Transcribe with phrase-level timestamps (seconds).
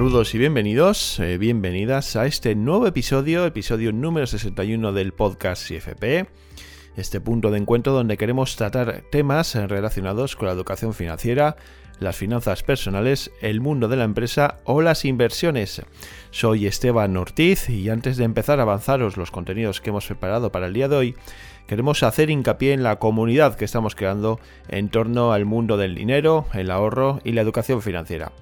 [0.00, 6.26] Saludos y bienvenidos, eh, bienvenidas a este nuevo episodio, episodio número 61 del podcast CFP,
[6.96, 11.56] este punto de encuentro donde queremos tratar temas relacionados con la educación financiera,
[11.98, 15.82] las finanzas personales, el mundo de la empresa o las inversiones.
[16.30, 20.68] Soy Esteban Ortiz y antes de empezar a avanzaros los contenidos que hemos preparado para
[20.68, 21.16] el día de hoy,
[21.70, 26.46] queremos hacer hincapié en la comunidad que estamos creando en torno al mundo del dinero,
[26.52, 28.32] el ahorro y la educación financiera.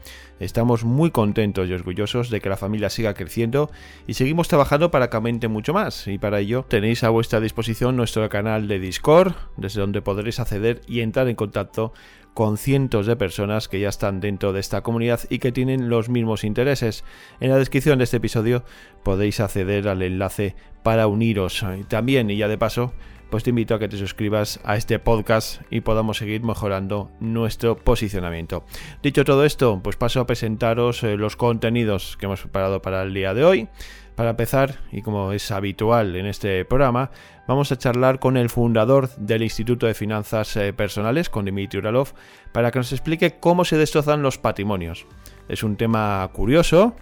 [0.40, 3.70] Estamos muy contentos y orgullosos de que la familia siga creciendo
[4.06, 6.08] y seguimos trabajando para que aumente mucho más.
[6.08, 10.80] Y para ello tenéis a vuestra disposición nuestro canal de Discord, desde donde podréis acceder
[10.86, 11.92] y entrar en contacto
[12.32, 16.08] con cientos de personas que ya están dentro de esta comunidad y que tienen los
[16.08, 17.04] mismos intereses.
[17.40, 18.64] En la descripción de este episodio
[19.02, 21.62] podéis acceder al enlace para uniros.
[21.88, 22.94] También, y ya de paso,
[23.30, 27.76] pues te invito a que te suscribas a este podcast y podamos seguir mejorando nuestro
[27.76, 28.64] posicionamiento.
[29.02, 33.12] Dicho todo esto, pues paso a presentaros eh, los contenidos que hemos preparado para el
[33.12, 33.68] día de hoy.
[34.14, 37.12] Para empezar, y como es habitual en este programa,
[37.46, 42.14] vamos a charlar con el fundador del Instituto de Finanzas eh, Personales, con Dimitri Uralov,
[42.50, 45.06] para que nos explique cómo se destrozan los patrimonios.
[45.48, 46.96] Es un tema curioso,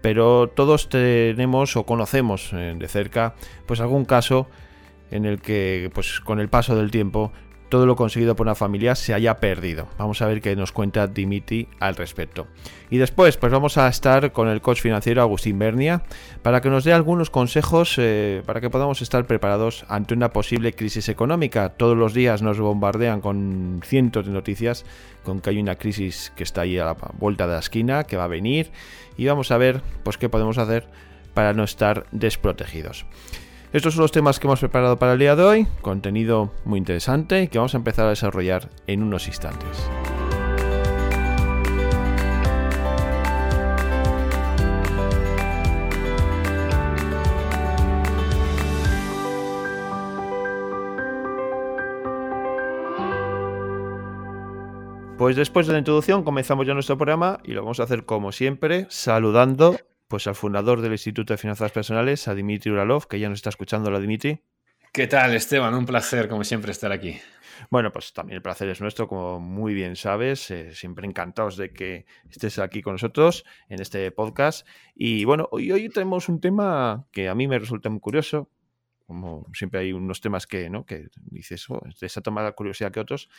[0.00, 3.34] pero todos tenemos o conocemos eh, de cerca
[3.66, 4.48] pues algún caso
[5.12, 7.32] en el que pues con el paso del tiempo
[7.72, 9.88] todo lo conseguido por una familia se haya perdido.
[9.96, 12.46] Vamos a ver qué nos cuenta Dimitri al respecto.
[12.90, 16.02] Y después, pues vamos a estar con el coach financiero Agustín Bernia
[16.42, 20.74] para que nos dé algunos consejos eh, para que podamos estar preparados ante una posible
[20.74, 21.70] crisis económica.
[21.70, 24.84] Todos los días nos bombardean con cientos de noticias
[25.24, 28.18] con que hay una crisis que está ahí a la vuelta de la esquina, que
[28.18, 28.70] va a venir
[29.16, 30.88] y vamos a ver pues qué podemos hacer
[31.32, 33.06] para no estar desprotegidos.
[33.72, 37.48] Estos son los temas que hemos preparado para el día de hoy, contenido muy interesante
[37.48, 39.88] que vamos a empezar a desarrollar en unos instantes.
[55.16, 58.32] Pues después de la introducción comenzamos ya nuestro programa y lo vamos a hacer como
[58.32, 59.76] siempre saludando
[60.12, 63.48] pues al fundador del Instituto de Finanzas Personales, a Dimitri Uralov, que ya nos está
[63.48, 63.90] escuchando.
[63.90, 64.42] la Dimitri.
[64.92, 65.72] ¿Qué tal, Esteban?
[65.72, 67.18] Un placer, como siempre, estar aquí.
[67.70, 70.50] Bueno, pues también el placer es nuestro, como muy bien sabes.
[70.50, 74.68] Eh, siempre encantados de que estés aquí con nosotros en este podcast.
[74.94, 78.50] Y bueno, hoy, hoy tenemos un tema que a mí me resulta muy curioso.
[79.06, 80.84] Como siempre hay unos temas que, ¿no?
[80.84, 83.30] que dices, oh, de esa toma de curiosidad que otros.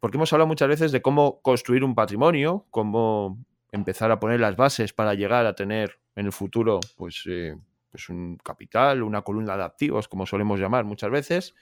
[0.00, 3.42] Porque hemos hablado muchas veces de cómo construir un patrimonio, cómo
[3.72, 7.56] empezar a poner las bases para llegar a tener en el futuro, pues, eh,
[7.90, 11.54] pues un capital, una columna de activos, como solemos llamar muchas veces.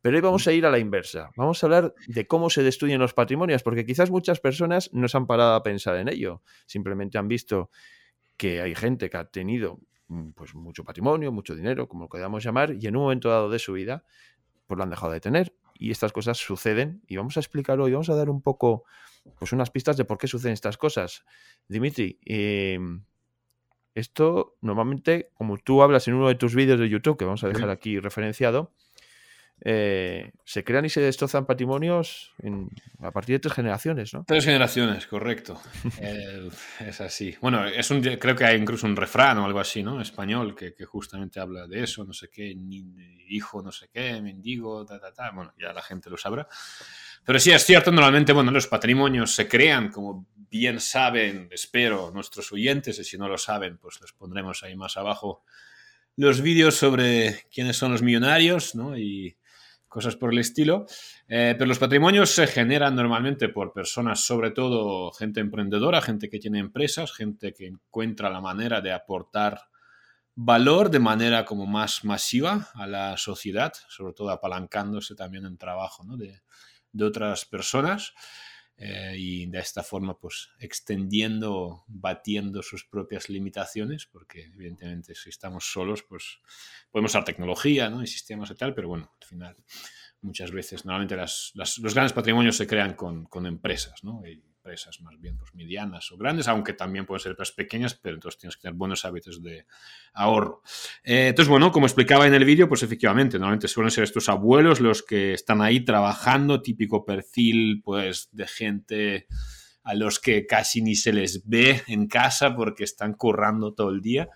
[0.00, 1.30] Pero hoy vamos a ir a la inversa.
[1.36, 5.16] Vamos a hablar de cómo se destruyen los patrimonios, porque quizás muchas personas no se
[5.16, 6.42] han parado a pensar en ello.
[6.66, 7.70] Simplemente han visto
[8.36, 12.42] que hay gente que ha tenido mm, pues, mucho patrimonio, mucho dinero, como lo queramos
[12.42, 14.04] llamar, y en un momento dado de su vida,
[14.66, 15.54] pues lo han dejado de tener.
[15.74, 18.84] Y estas cosas suceden, y vamos a explicarlo y vamos a dar un poco,
[19.38, 21.24] pues unas pistas de por qué suceden estas cosas.
[21.68, 22.78] Dimitri, eh,
[23.94, 27.48] esto normalmente, como tú hablas en uno de tus vídeos de YouTube, que vamos a
[27.48, 28.72] dejar aquí referenciado,
[29.64, 32.32] eh, se crean y se destrozan patrimonios
[33.00, 34.24] a partir de tres generaciones, ¿no?
[34.26, 35.60] Tres generaciones, correcto.
[36.00, 36.48] Eh,
[36.80, 37.36] es así.
[37.40, 40.00] Bueno, es un, creo que hay incluso un refrán o algo así, ¿no?
[40.00, 42.56] Español que, justamente habla de eso, no sé qué,
[43.28, 45.30] hijo, no sé qué, mendigo, ta, ta, ta.
[45.30, 46.48] Bueno, ya la gente lo sabrá.
[47.24, 52.52] Pero sí es cierto, normalmente, bueno, los patrimonios se crean, como bien saben, espero, nuestros
[52.52, 55.44] oyentes, y si no lo saben, pues les pondremos ahí más abajo
[56.16, 58.96] los vídeos sobre quiénes son los millonarios, ¿no?
[58.98, 59.36] Y
[59.88, 60.86] cosas por el estilo.
[61.28, 66.38] Eh, pero los patrimonios se generan normalmente por personas, sobre todo gente emprendedora, gente que
[66.38, 69.60] tiene empresas, gente que encuentra la manera de aportar
[70.34, 76.04] valor de manera como más masiva a la sociedad, sobre todo apalancándose también en trabajo
[76.04, 76.16] ¿no?
[76.16, 76.40] de,
[76.92, 78.14] de otras personas
[78.76, 85.70] eh, y de esta forma pues extendiendo, batiendo sus propias limitaciones, porque evidentemente si estamos
[85.70, 86.38] solos pues
[86.90, 88.02] podemos usar tecnología ¿no?
[88.02, 89.56] y sistemas y tal, pero bueno, al final
[90.20, 94.22] muchas veces, normalmente las, los grandes patrimonios se crean con, con empresas, ¿no?
[94.62, 98.38] Empresas más bien pues, medianas o grandes, aunque también pueden ser empresas pequeñas, pero entonces
[98.38, 99.66] tienes que tener buenos hábitos de
[100.14, 100.62] ahorro.
[101.02, 104.80] Eh, entonces, bueno, como explicaba en el vídeo, pues efectivamente, normalmente suelen ser estos abuelos
[104.80, 109.26] los que están ahí trabajando, típico perfil pues de gente
[109.82, 114.00] a los que casi ni se les ve en casa porque están currando todo el
[114.00, 114.28] día.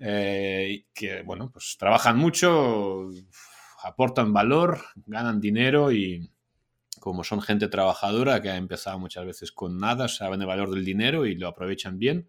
[0.00, 3.10] Eh, que, bueno, pues trabajan mucho,
[3.84, 6.31] aportan valor, ganan dinero y,
[7.02, 10.84] como son gente trabajadora que ha empezado muchas veces con nada, saben el valor del
[10.84, 12.28] dinero y lo aprovechan bien,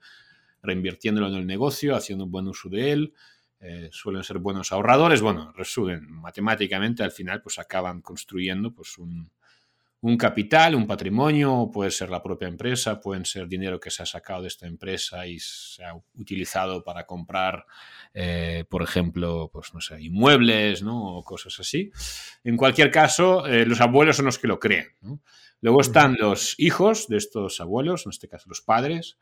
[0.63, 3.13] reinvirtiéndolo en el negocio, haciendo un buen uso de él,
[3.59, 9.29] eh, suelen ser buenos ahorradores, bueno, resumen, matemáticamente al final pues acaban construyendo pues un,
[10.03, 14.05] un capital, un patrimonio, puede ser la propia empresa, pueden ser dinero que se ha
[14.05, 17.65] sacado de esta empresa y se ha utilizado para comprar,
[18.13, 21.15] eh, por ejemplo, pues no sé, inmuebles, ¿no?
[21.15, 21.89] O cosas así.
[22.43, 24.87] En cualquier caso, eh, los abuelos son los que lo creen.
[25.61, 29.17] Luego están los hijos de estos abuelos, en este caso los padres,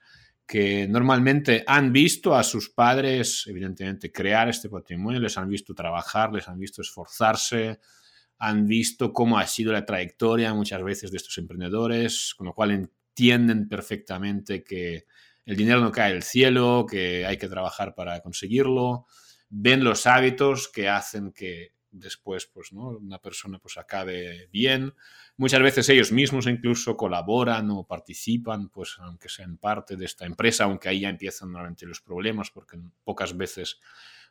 [0.47, 6.33] que normalmente han visto a sus padres, evidentemente, crear este patrimonio, les han visto trabajar,
[6.33, 7.79] les han visto esforzarse,
[8.43, 12.71] han visto cómo ha sido la trayectoria muchas veces de estos emprendedores, con lo cual
[12.71, 15.05] entienden perfectamente que
[15.45, 19.05] el dinero no cae del cielo, que hay que trabajar para conseguirlo,
[19.47, 22.97] ven los hábitos que hacen que después pues, ¿no?
[22.97, 24.95] una persona pues, acabe bien.
[25.37, 30.63] Muchas veces ellos mismos incluso colaboran o participan, pues aunque sean parte de esta empresa,
[30.63, 33.79] aunque ahí ya empiezan normalmente los problemas, porque pocas veces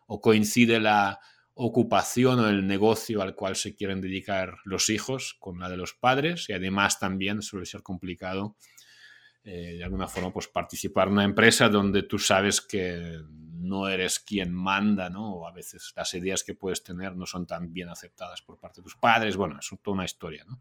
[0.08, 1.20] o coincide la
[1.62, 5.92] ocupación o el negocio al cual se quieren dedicar los hijos con la de los
[5.92, 8.56] padres y además también suele ser complicado
[9.44, 13.20] eh, de alguna forma pues participar en una empresa donde tú sabes que
[13.60, 15.34] no eres quien manda, ¿no?
[15.34, 18.80] O a veces las ideas que puedes tener no son tan bien aceptadas por parte
[18.80, 19.36] de tus padres.
[19.36, 20.60] Bueno, es toda una historia, ¿no?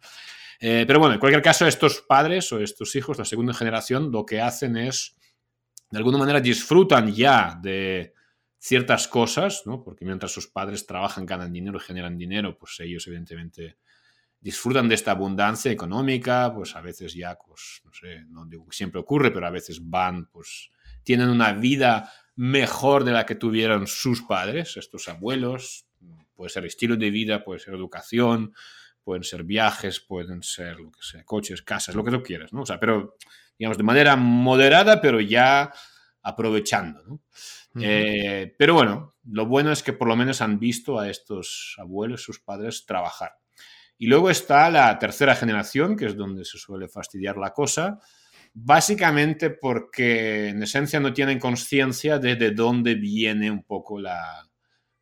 [0.60, 4.26] Eh, pero bueno, en cualquier caso, estos padres o estos hijos, la segunda generación, lo
[4.26, 5.18] que hacen es,
[5.90, 8.14] de alguna manera, disfrutan ya de
[8.60, 9.82] ciertas cosas, ¿no?
[9.84, 13.78] Porque mientras sus padres trabajan, ganan dinero, generan dinero, pues ellos evidentemente
[14.42, 18.76] disfrutan de esta abundancia económica, pues a veces ya, pues, no sé, no digo que
[18.76, 20.72] siempre ocurre, pero a veces van, pues,
[21.04, 25.88] tienen una vida mejor de la que tuvieron sus padres, estos abuelos,
[26.36, 28.54] puede ser estilo de vida, puede ser educación,
[29.04, 30.78] pueden ser viajes, pueden ser
[31.26, 32.62] coches, casas, lo que tú quieras, ¿no?
[32.62, 33.18] O sea, pero,
[33.58, 35.74] digamos, de manera moderada, pero ya
[36.22, 37.22] aprovechando, ¿no?
[37.76, 42.24] Eh, pero bueno, lo bueno es que por lo menos han visto a estos abuelos,
[42.24, 43.34] sus padres, trabajar.
[43.98, 48.00] Y luego está la tercera generación, que es donde se suele fastidiar la cosa,
[48.54, 54.50] básicamente porque en esencia no tienen conciencia de, de dónde viene un poco la,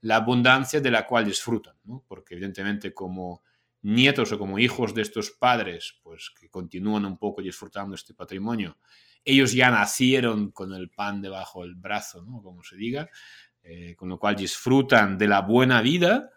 [0.02, 1.76] la abundancia de la cual disfrutan,
[2.08, 3.44] porque evidentemente como
[3.82, 8.78] nietos o como hijos de estos padres, pues que continúan un poco disfrutando este patrimonio,
[9.28, 12.42] ellos ya nacieron con el pan debajo del brazo, ¿no?
[12.42, 13.10] como se diga,
[13.62, 16.30] eh, con lo cual disfrutan de la buena vida,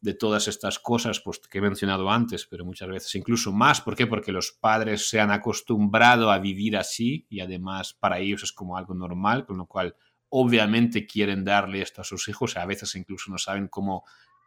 [0.00, 3.82] de todas estas cosas pues, que he mencionado antes, pero muchas veces incluso más.
[3.82, 4.06] ¿Por qué?
[4.06, 8.78] Porque los padres se han acostumbrado a vivir así y además para ellos es como
[8.78, 9.94] algo normal, con lo cual
[10.30, 14.04] obviamente quieren darle esto a sus hijos, a veces incluso no saben cómo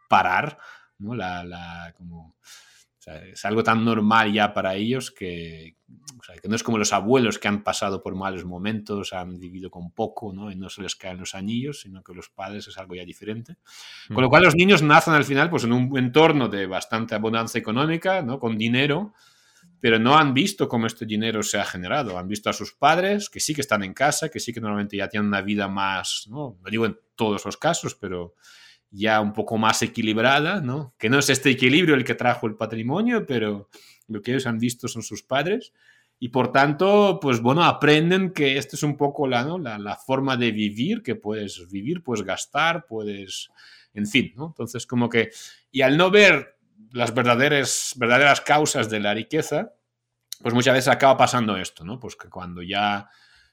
[0.08, 0.58] parar,
[0.98, 1.14] ¿no?
[3.30, 5.75] Es algo tan normal ya para ellos que,
[6.40, 9.92] que no es como los abuelos que han pasado por malos momentos, han vivido con
[9.92, 10.50] poco ¿no?
[10.50, 13.56] y no se les caen los anillos, sino que los padres es algo ya diferente.
[14.12, 17.58] Con lo cual los niños nacen al final pues, en un entorno de bastante abundancia
[17.58, 18.38] económica, ¿no?
[18.38, 19.14] con dinero,
[19.80, 22.18] pero no han visto cómo este dinero se ha generado.
[22.18, 24.96] Han visto a sus padres, que sí que están en casa, que sí que normalmente
[24.96, 28.34] ya tienen una vida más, no, no digo en todos los casos, pero
[28.90, 30.94] ya un poco más equilibrada, ¿no?
[30.98, 33.68] Que no es este equilibrio el que trajo el patrimonio, pero
[34.08, 35.72] lo que ellos han visto son sus padres.
[36.18, 39.58] Y por tanto, pues bueno, aprenden que esto es un poco la, ¿no?
[39.58, 43.50] la, la forma de vivir, que puedes vivir, puedes gastar, puedes,
[43.92, 44.46] en fin, ¿no?
[44.46, 45.30] Entonces, como que,
[45.70, 46.56] y al no ver
[46.92, 49.74] las verdaderas, verdaderas causas de la riqueza,
[50.40, 51.98] pues muchas veces acaba pasando esto, ¿no?
[51.98, 53.10] Pues que cuando ya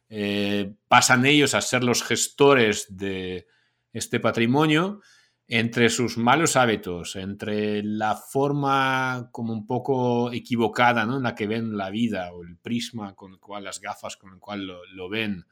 [0.09, 3.47] eh, pasan ellos a ser los gestores de
[3.91, 5.01] este patrimonio,
[5.47, 11.17] entre sus malos hábitos, entre la forma como un poco equivocada ¿no?
[11.17, 14.33] en la que ven la vida o el prisma con el cual, las gafas con
[14.33, 15.45] el cual lo, ven,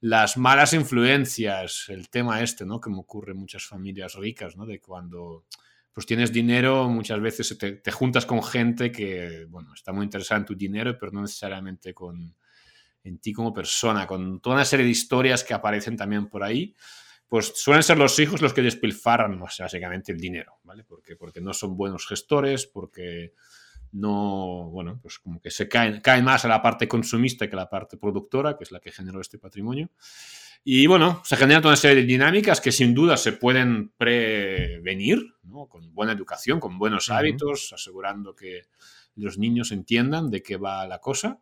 [0.00, 2.80] las malas influencias, el tema este, ¿no?
[2.86, 4.66] Me ocurre en muchas familias ricas, ¿no?
[4.66, 5.46] De cuando
[5.92, 10.38] pues tienes dinero, muchas veces te, te, juntas con gente que, bueno, está muy interesada
[10.38, 12.36] en tu dinero, pero no necesariamente con,
[13.02, 16.76] en ti como persona, con toda una serie de historias que aparecen también por ahí
[17.30, 20.82] pues suelen ser los hijos los que despilfarran básicamente el dinero, ¿vale?
[20.82, 23.34] Porque, porque no son buenos gestores, porque
[23.92, 27.60] no, bueno, pues como que se caen, caen más a la parte consumista que a
[27.60, 29.90] la parte productora, que es la que generó este patrimonio.
[30.64, 35.36] Y bueno, se generan toda una serie de dinámicas que sin duda se pueden prevenir,
[35.44, 35.68] ¿no?
[35.68, 38.62] Con buena educación, con buenos hábitos, asegurando que
[39.14, 41.38] los niños entiendan de qué va la cosa.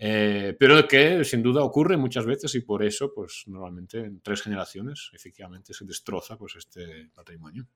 [0.00, 4.42] Eh, pero que sin duda ocurre muchas veces y por eso, pues normalmente en tres
[4.42, 7.66] generaciones efectivamente se destroza pues este patrimonio.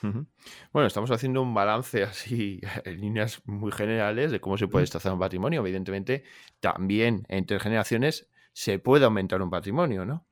[0.00, 5.12] Bueno, estamos haciendo un balance así en líneas muy generales de cómo se puede destrozar
[5.12, 5.60] un patrimonio.
[5.60, 6.24] Evidentemente,
[6.60, 10.26] también entre generaciones se puede aumentar un patrimonio, ¿no?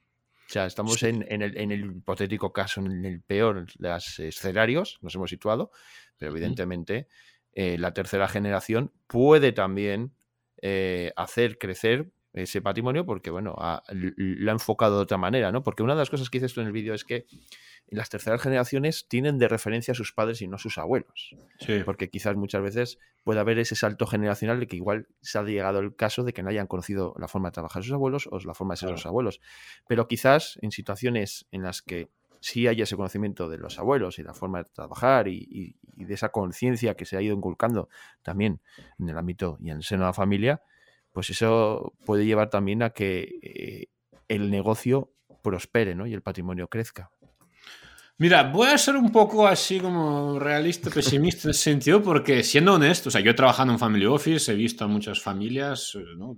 [0.48, 5.28] O sea, estamos en, el, hipotético caso, en el peor de los escenarios, nos hemos
[5.28, 5.72] situado,
[6.16, 7.08] pero evidentemente
[7.52, 10.12] eh, la tercera generación puede también
[10.68, 13.54] eh, hacer crecer ese patrimonio porque, bueno,
[13.88, 15.62] lo ha enfocado de otra manera, ¿no?
[15.62, 17.24] Porque una de las cosas que dices tú en el vídeo es que
[17.86, 21.36] las terceras generaciones tienen de referencia a sus padres y no a sus abuelos.
[21.84, 25.78] Porque quizás muchas veces puede haber ese salto generacional de que igual se ha llegado
[25.78, 28.54] el caso de que no hayan conocido la forma de trabajar sus abuelos o la
[28.54, 29.40] forma de ser sus abuelos.
[29.86, 32.08] Pero quizás en situaciones en las que
[32.40, 36.28] sí haya ese conocimiento de los abuelos y la forma de trabajar y, de esa
[36.28, 37.88] conciencia que se ha ido inculcando
[38.22, 38.60] también
[38.98, 40.62] en el ámbito y en el seno de la familia,
[41.12, 43.88] pues eso puede llevar también a que eh,
[44.28, 45.12] el negocio
[45.42, 46.06] prospere ¿no?
[46.06, 47.10] y el patrimonio crezca.
[48.18, 52.72] Mira, voy a ser un poco así como realista, pesimista en ese sentido, porque siendo
[52.72, 56.02] honesto, o sea, yo he trabajado en Family Office, he visto a muchas familias eh,
[56.16, 56.34] ¿no?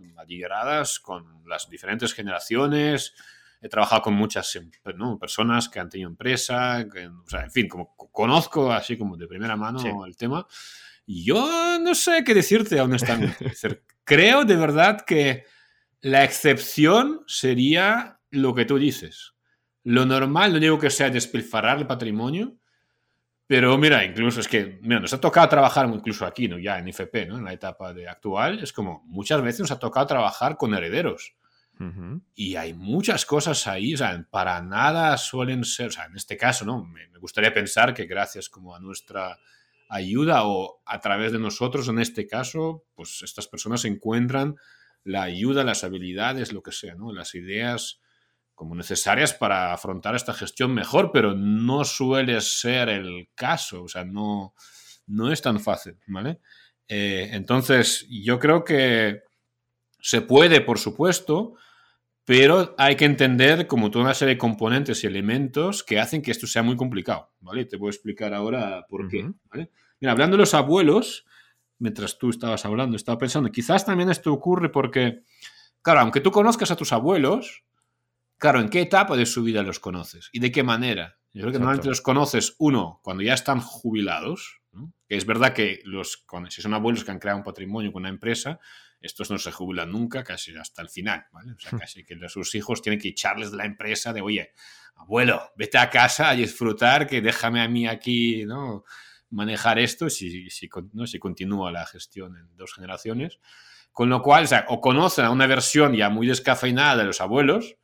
[1.02, 3.14] con las diferentes generaciones,
[3.60, 4.70] he trabajado con muchas em,
[5.18, 6.86] personas que han tenido empresa,
[7.24, 10.46] o sea, en fin, como conozco así como de primera mano el tema.
[11.06, 13.52] Y yo no sé qué decirte honestamente.
[14.04, 15.44] Creo de verdad que
[16.00, 19.34] la excepción sería lo que tú dices
[19.88, 22.58] lo normal, no digo que sea despilfarrar el patrimonio,
[23.46, 26.58] pero mira, incluso es que, mira, nos ha tocado trabajar incluso aquí, ¿no?
[26.58, 27.38] Ya en IFP, ¿no?
[27.38, 31.34] En la etapa de actual, es como muchas veces nos ha tocado trabajar con herederos.
[32.34, 36.36] Y hay muchas cosas ahí, o sea, para nada suelen ser, o sea, en este
[36.36, 36.84] caso, ¿no?
[36.84, 39.38] Me, gustaría pensar que gracias como a nuestra
[39.88, 44.56] ayuda o a través de nosotros, en este caso, pues estas personas encuentran
[45.04, 47.12] la ayuda, las habilidades, lo que sea, ¿no?
[47.12, 48.00] Las ideas
[48.54, 54.04] como necesarias para afrontar esta gestión mejor, pero no suele ser el caso, o sea,
[54.04, 54.54] no,
[55.06, 56.40] no es tan fácil, ¿vale?
[56.88, 59.22] Eh, entonces, yo creo que
[60.00, 61.54] se puede, por supuesto,
[62.28, 66.30] pero hay que entender como toda una serie de componentes y elementos que hacen que
[66.30, 67.64] esto sea muy complicado, ¿vale?
[67.64, 69.70] Te voy a explicar ahora por qué, ¿vale?
[69.98, 71.24] Mira, hablando de los abuelos,
[71.78, 75.22] mientras tú estabas hablando, estaba pensando, quizás también esto ocurre porque,
[75.80, 77.64] claro, aunque tú conozcas a tus abuelos,
[78.38, 80.30] Claro, ¿en qué etapa de su vida los conoces?
[80.32, 81.18] ¿Y de qué manera?
[81.32, 84.60] Yo creo que normalmente los conoces, uno, cuando ya están jubilados,
[85.08, 88.08] que es verdad que los, si son abuelos que han creado un patrimonio con una
[88.08, 88.60] empresa,
[89.00, 91.52] estos no se jubilan nunca, casi hasta el final, ¿vale?
[91.52, 94.52] O sea, casi que sus hijos tienen que echarles de la empresa de, oye,
[94.96, 98.84] abuelo, vete a casa a disfrutar, que déjame a mí aquí, ¿no?
[99.30, 101.06] Manejar esto si, si, ¿no?
[101.06, 103.38] si continúa la gestión en dos generaciones.
[103.92, 107.20] Con lo cual, o, sea, o conocen a una versión ya muy descafeinada de los
[107.20, 107.76] abuelos,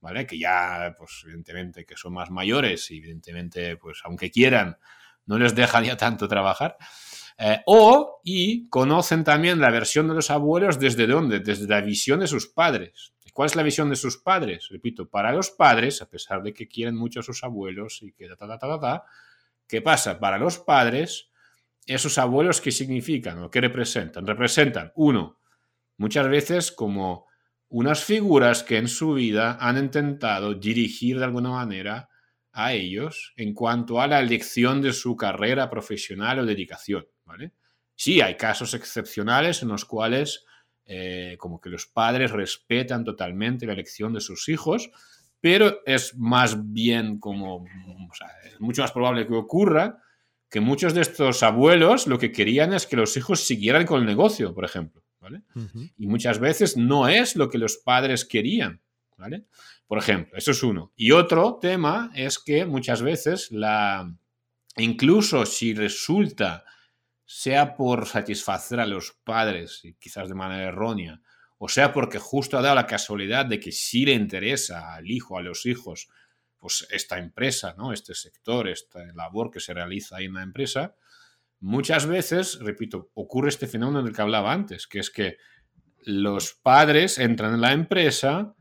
[0.00, 0.26] ¿vale?
[0.26, 4.78] Que ya, pues evidentemente, que son más mayores y evidentemente, pues aunque quieran,
[5.26, 6.76] no les dejan ya tanto trabajar.
[7.42, 11.40] Eh, o, y conocen también la versión de los abuelos desde dónde?
[11.40, 13.14] Desde la visión de sus padres.
[13.32, 14.68] ¿Cuál es la visión de sus padres?
[14.70, 18.28] Repito, para los padres, a pesar de que quieren mucho a sus abuelos y que
[18.28, 19.04] ta, ta, ta, ta, ta,
[19.66, 20.20] ¿qué pasa?
[20.20, 21.30] Para los padres,
[21.86, 24.26] esos abuelos, ¿qué significan o qué representan?
[24.26, 25.38] Representan, uno,
[25.96, 27.26] muchas veces como
[27.68, 32.10] unas figuras que en su vida han intentado dirigir de alguna manera
[32.52, 37.52] a ellos en cuanto a la elección de su carrera profesional o dedicación, ¿vale?
[37.94, 40.44] Sí, hay casos excepcionales en los cuales
[40.84, 44.90] eh, como que los padres respetan totalmente la elección de sus hijos,
[45.40, 50.02] pero es más bien como, o sea, es mucho más probable que ocurra
[50.50, 54.06] que muchos de estos abuelos lo que querían es que los hijos siguieran con el
[54.06, 55.04] negocio, por ejemplo.
[55.96, 58.80] Y muchas veces no es lo que los padres querían,
[59.16, 59.44] ¿vale?
[59.86, 60.92] Por ejemplo, eso es uno.
[60.96, 64.12] Y otro tema es que muchas veces la
[64.76, 66.64] incluso si resulta
[67.32, 71.20] sea por satisfacer a los padres, quizás de manera errónea,
[71.58, 75.38] o sea porque justo ha dado la casualidad de que sí le interesa al hijo,
[75.38, 76.08] a los hijos,
[76.58, 77.92] pues esta empresa, ¿no?
[77.92, 80.94] Este sector, esta labor que se realiza ahí en la empresa,
[81.60, 85.36] Muchas veces, repito, ocurre este fenómeno del que hablaba antes, que es que
[86.02, 88.54] los padres entran en la empresa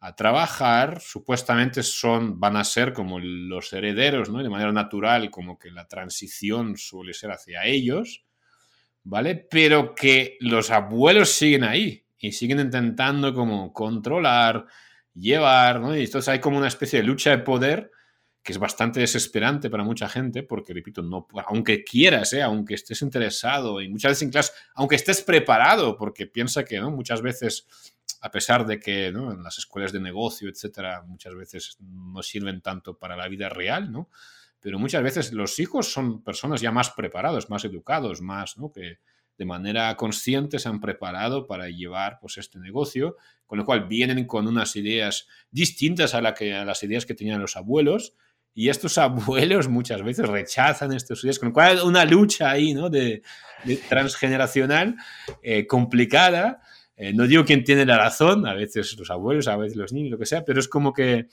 [0.00, 4.42] a trabajar, supuestamente son, van a ser como los herederos, ¿no?
[4.42, 8.24] De manera natural, como que la transición suele ser hacia ellos,
[9.04, 9.34] ¿vale?
[9.36, 14.66] Pero que los abuelos siguen ahí y siguen intentando como controlar,
[15.14, 15.94] llevar, ¿no?
[15.94, 17.90] Y entonces hay como una especie de lucha de poder
[18.42, 22.42] que es bastante desesperante para mucha gente, porque, repito, no, aunque quieras, ¿eh?
[22.42, 26.90] aunque estés interesado y muchas veces en clase, aunque estés preparado, porque piensa que ¿no?
[26.90, 27.66] muchas veces,
[28.20, 32.98] a pesar de que en las escuelas de negocio, etcétera, muchas veces no sirven tanto
[32.98, 34.10] para la vida real, ¿no?
[34.60, 38.56] Pero muchas veces los hijos son personas ya más preparados, más educados, más.
[38.74, 38.98] Que
[39.38, 44.26] de manera consciente se han preparado para llevar pues, este negocio, con lo cual vienen
[44.26, 48.12] con unas ideas distintas a, las ideas que tenían los abuelos,
[48.52, 52.90] y estos abuelos muchas veces rechazan estas ideas, con lo cual una lucha ahí ¿no?
[52.90, 53.22] de,
[53.88, 54.96] transgeneracional
[55.42, 56.60] eh, complicada.
[57.02, 60.10] Eh, no digo quién tiene la razón, a veces los abuelos, a veces los niños,
[60.10, 61.28] lo que sea, pero es como que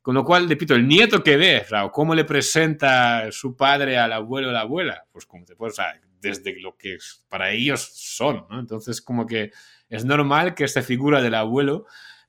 [0.00, 4.14] con lo cual, repito, el nieto que ve, o cómo le presenta su padre al
[4.14, 6.96] abuelo o la abuela, pues como te puedes, o sea, desde lo que
[7.28, 8.46] para ellos son.
[8.50, 9.50] Entonces, como que
[9.90, 11.84] es normal que esta figura del abuelo,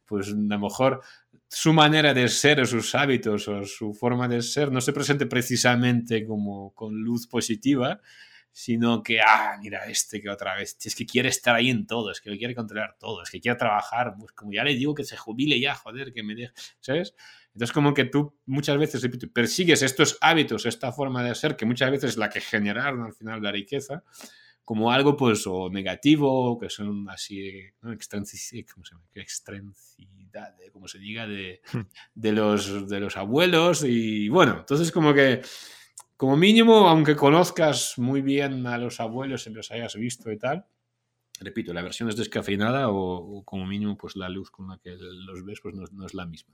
[0.05, 1.01] pues a lo mejor
[1.47, 5.27] su manera de ser o sus hábitos o su forma de ser no se presente
[5.27, 8.01] precisamente como con luz positiva,
[8.51, 12.11] sino que, ah, mira, este que otra vez, es que quiere estar ahí en todo,
[12.11, 14.93] es que lo quiere controlar todo, es que quiere trabajar, pues como ya le digo
[14.93, 17.15] que se jubile ya, joder, que me deje, ¿sabes?
[17.53, 21.91] Entonces, como que tú muchas veces persigues estos hábitos, esta forma de ser, que muchas
[21.91, 24.03] veces es la que generaron al final la riqueza,
[24.63, 27.89] como algo pues o negativo, que son así, ¿no?
[27.89, 27.95] ¿cómo
[28.35, 28.57] se
[28.91, 29.03] llama?
[29.15, 31.79] Extrencidad, como se diga, de, hmm.
[32.15, 33.83] de, los, de los abuelos.
[33.83, 35.41] Y bueno, entonces como que,
[36.21, 40.67] como mínimo, aunque conozcas muy bien a los abuelos, siempre los hayas visto y tal,
[41.39, 45.43] repito, la versión es descafeinada o, como mínimo pues la luz con la que los
[45.43, 46.53] ves pues no, es la misma.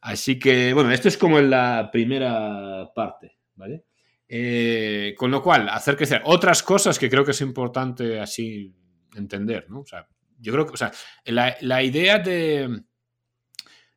[0.00, 3.82] Así que, bueno, esto es como en la primera parte, ¿vale?
[4.28, 8.72] Eh, con lo cual, hacer crecer otras cosas que creo que es importante así
[9.16, 9.80] entender, ¿no?
[9.80, 10.06] O sea,
[10.38, 10.92] yo creo que, o sea,
[11.24, 12.84] la, la idea de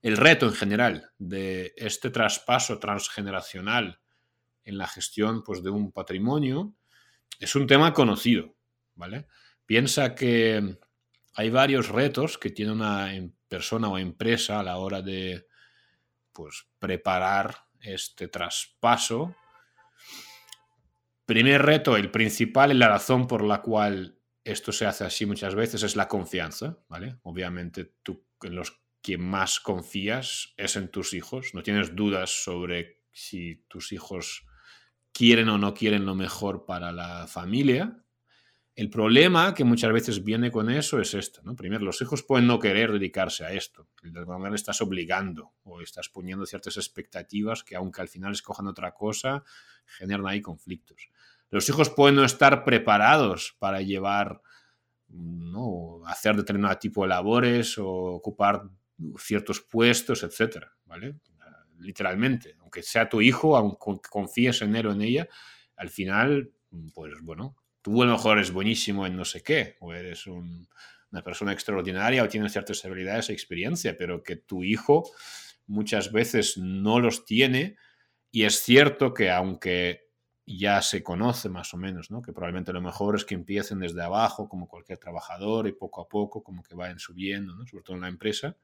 [0.02, 4.00] el reto en general de este traspaso transgeneracional
[4.66, 6.76] en la gestión pues, de un patrimonio
[7.40, 8.56] es un tema conocido,
[8.96, 9.28] ¿vale?
[9.66, 10.78] Piensa que
[11.34, 15.48] hay varios retos que tiene una em, persona o empresa a la hora de
[16.34, 19.36] pues, preparar este traspaso.
[21.26, 25.56] Primer reto, el principal y la razón por la cual esto se hace así muchas
[25.56, 27.18] veces es la confianza, ¿vale?
[27.24, 33.04] Obviamente tú en los que más confías es en tus hijos, no tienes dudas sobre
[33.12, 34.46] si tus hijos
[35.16, 38.04] quieren o no quieren lo mejor para la familia,
[38.76, 41.56] el problema que muchas veces viene con eso es esto, ¿no?
[41.56, 43.88] Primero, los hijos pueden no querer dedicarse a esto.
[44.04, 48.68] De alguna manera estás obligando o estás poniendo ciertas expectativas que aunque al final escojan
[48.68, 49.46] otra cosa,
[49.86, 51.10] generan ahí conflictos.
[51.50, 54.42] Los hijos pueden no estar preparados para llevar,
[55.08, 56.02] ¿no?
[56.08, 58.64] hacer determinado tipo de labores o ocupar
[59.18, 61.16] ciertos puestos, etcétera, ¿vale?
[61.86, 65.28] Literalmente, aunque sea tu hijo, aunque confíes en él o en ella,
[65.76, 66.52] al final,
[66.94, 71.24] pues bueno, tú a lo mejor eres buenísimo en no sé qué, o eres una
[71.24, 75.10] persona extraordinaria o tienes ciertas habilidades e experiencia, pero que tu hijo
[75.68, 77.78] muchas veces no los tiene
[78.32, 80.06] y es cierto que aunque
[80.46, 82.22] ya se conoce más o menos, ¿no?
[82.22, 86.08] que probablemente lo mejor es que empiecen desde abajo como cualquier trabajador y poco a
[86.08, 87.66] poco como que vayan subiendo, ¿no?
[87.66, 88.58] sobre todo en la empresa,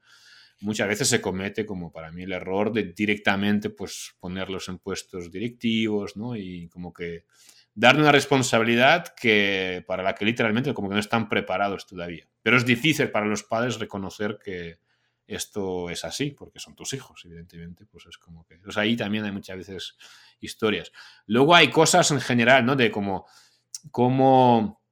[0.60, 5.30] muchas veces se comete como para mí el error de directamente pues ponerlos en puestos
[5.30, 6.36] directivos ¿no?
[6.36, 7.24] y como que
[7.74, 12.28] darle una responsabilidad que, para la que literalmente como que no están preparados todavía.
[12.42, 14.78] Pero es difícil para los padres reconocer que
[15.26, 18.56] esto es así, porque son tus hijos, evidentemente, pues es como que...
[18.58, 19.96] Pues ahí también hay muchas veces
[20.40, 20.92] historias.
[21.26, 22.76] Luego hay cosas en general, ¿no?
[22.76, 23.26] De como,
[23.90, 24.82] como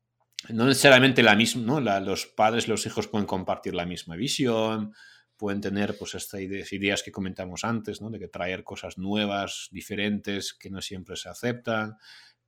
[0.49, 2.01] no necesariamente la misma, ¿no?
[2.01, 4.95] los padres, los hijos pueden compartir la misma visión,
[5.41, 8.11] pueden tener pues estas ideas, que comentamos antes, ¿no?
[8.11, 11.97] De que traer cosas nuevas, diferentes, que no siempre se aceptan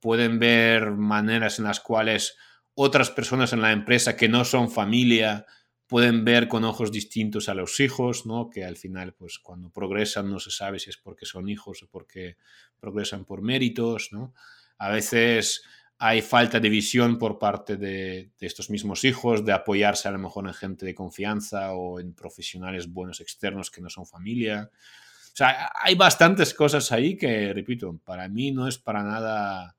[0.03, 2.35] pueden ver maneras en las cuales
[2.75, 5.45] otras personas en la empresa que no son familia
[5.87, 8.49] pueden ver con ojos distintos a los hijos, ¿no?
[8.49, 11.87] Que al final, pues cuando progresan no se sabe si es porque son hijos o
[11.87, 12.35] porque
[12.81, 14.33] progresan por méritos, ¿no?
[14.77, 15.63] A veces
[15.99, 20.47] hay falta de visión por parte de, estos mismos hijos, de apoyarse a lo mejor
[20.47, 24.69] en gente de confianza o en profesionales buenos externos que no son familia.
[24.71, 29.75] O sea, hay bastantes cosas ahí que, repito, para mí no es para nada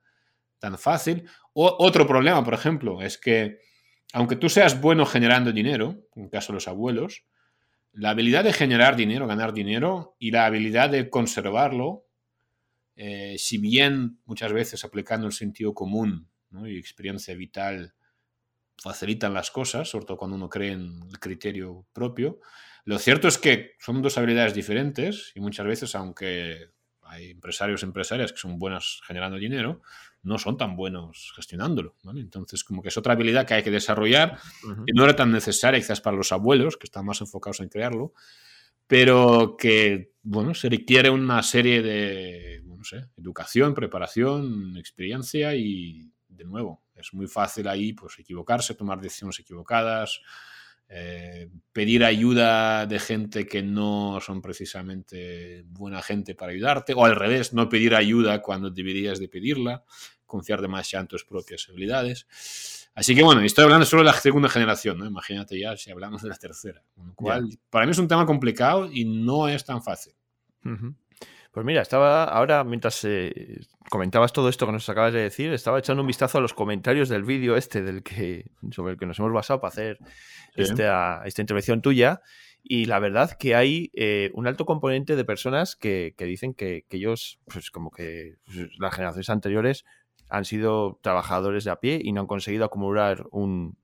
[0.59, 1.29] tan fácil.
[1.53, 3.59] O, otro problema, por ejemplo, es que
[4.12, 7.24] aunque tú seas bueno generando dinero, en caso de los abuelos,
[7.92, 12.07] la habilidad de generar dinero, ganar dinero y la habilidad de conservarlo,
[12.97, 16.29] eh, si bien muchas veces aplicando el sentido común
[16.67, 17.95] y experiencia vital
[18.77, 22.41] facilitan las cosas, sobre todo cuando uno cree en el criterio propio,
[22.85, 26.71] lo cierto es que son dos habilidades diferentes y muchas veces, aunque
[27.03, 29.83] hay empresarios y empresarias que son buenas generando dinero,
[30.23, 31.97] no son tan buenos gestionándolo.
[32.15, 34.39] Entonces, como que es otra habilidad que hay que desarrollar,
[34.87, 38.15] y no era tan necesaria quizás para los abuelos, que están más enfocados en crearlo,
[38.87, 46.44] pero que, bueno, se requiere una serie de, no sé, educación, preparación, experiencia y, de
[46.44, 50.20] nuevo, Es muy fácil ahí pues, equivocarse, tomar decisiones equivocadas,
[50.88, 57.16] eh, pedir ayuda de gente que no son precisamente buena gente para ayudarte, o al
[57.16, 59.85] revés, no pedir ayuda cuando deberías de pedirla,
[60.27, 62.84] confiar demasiado en tus propias habilidades.
[62.95, 65.07] Así que bueno, estoy hablando solo de la segunda generación, ¿no?
[65.07, 66.83] imagínate ya si hablamos de la tercera,
[67.17, 70.15] cual para mí es un tema complicado y no es tan fácil.
[71.55, 75.79] Pues mira, estaba ahora, mientras eh, comentabas todo esto que nos acabas de decir, estaba
[75.79, 79.21] echando un vistazo a los comentarios del vídeo este del que, sobre el que nos
[79.21, 79.99] hemos basado para hacer
[80.57, 82.23] esta, intervención tuya.
[82.65, 87.39] Y la verdad que hay eh, un alto componente de personas que, dicen que, ellos,
[87.47, 89.85] pues como que pues, las generaciones anteriores
[90.29, 93.77] han sido trabajadores de a pie y no han conseguido acumular un,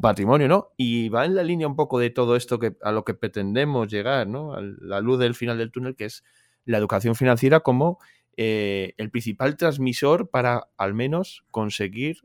[0.00, 0.68] patrimonio, ¿no?
[0.76, 3.88] Y va en la línea un poco de todo esto que a lo que pretendemos
[3.88, 4.54] llegar, ¿no?
[4.54, 6.24] A la luz del final del túnel, que es
[6.64, 7.98] la educación financiera como
[8.36, 12.18] eh, el principal transmisor para al menos conseguir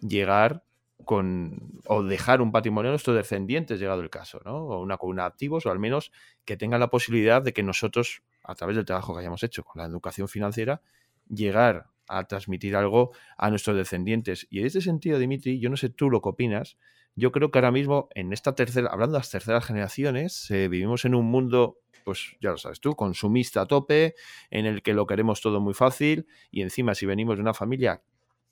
[0.00, 0.62] llegar
[1.04, 4.58] con o dejar un patrimonio a nuestros descendientes, llegado el caso, ¿no?
[4.58, 6.12] O una columna de activos, o al menos
[6.44, 9.80] que tengan la posibilidad de que nosotros, a través del trabajo que hayamos hecho con
[9.80, 10.82] la educación financiera,
[11.28, 14.46] llegar a transmitir algo a nuestros descendientes.
[14.50, 16.76] Y en este sentido, Dimitri, yo no sé tú lo que opinas,
[17.16, 21.04] yo creo que ahora mismo, en esta tercera, hablando de las terceras generaciones, eh, vivimos
[21.04, 24.14] en un mundo pues ya lo sabes tú, consumista a tope,
[24.50, 28.02] en el que lo queremos todo muy fácil y encima si venimos de una familia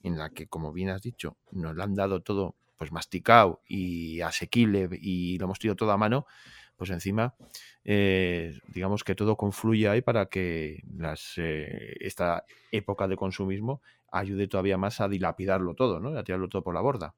[0.02, 4.20] en la que, como bien has dicho, nos lo han dado todo pues masticado y
[4.20, 6.26] asequible y lo hemos tenido todo a mano,
[6.78, 7.34] pues encima,
[7.84, 10.84] eh, digamos que todo confluye ahí para que
[11.36, 16.16] eh, esta época de consumismo ayude todavía más a dilapidarlo todo, ¿no?
[16.16, 17.14] A tirarlo todo por la borda.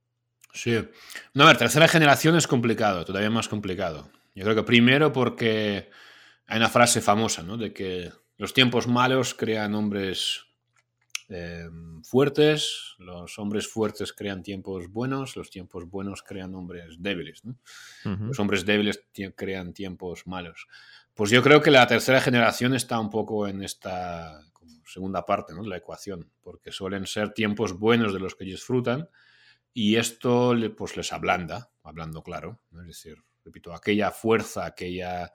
[0.52, 0.82] Sí.
[1.34, 4.10] No, a ver, tercera generación es complicado, todavía más complicado.
[4.34, 5.90] Yo creo que primero porque
[6.46, 7.58] hay una frase famosa, ¿no?
[7.58, 10.46] De que los tiempos malos crean hombres
[11.30, 11.68] eh,
[12.02, 17.56] fuertes, los hombres fuertes crean tiempos buenos, los tiempos buenos crean hombres débiles, ¿no?
[18.04, 19.00] Los hombres débiles
[19.36, 20.66] crean tiempos malos.
[21.14, 24.40] Pues yo creo que la tercera generación está un poco en esta
[24.84, 25.62] segunda parte ¿no?
[25.62, 29.08] de la ecuación, porque suelen ser tiempos buenos de los que disfrutan
[29.72, 35.32] y esto pues, les ablanda, hablando claro, es decir, repito, aquella fuerza, aquella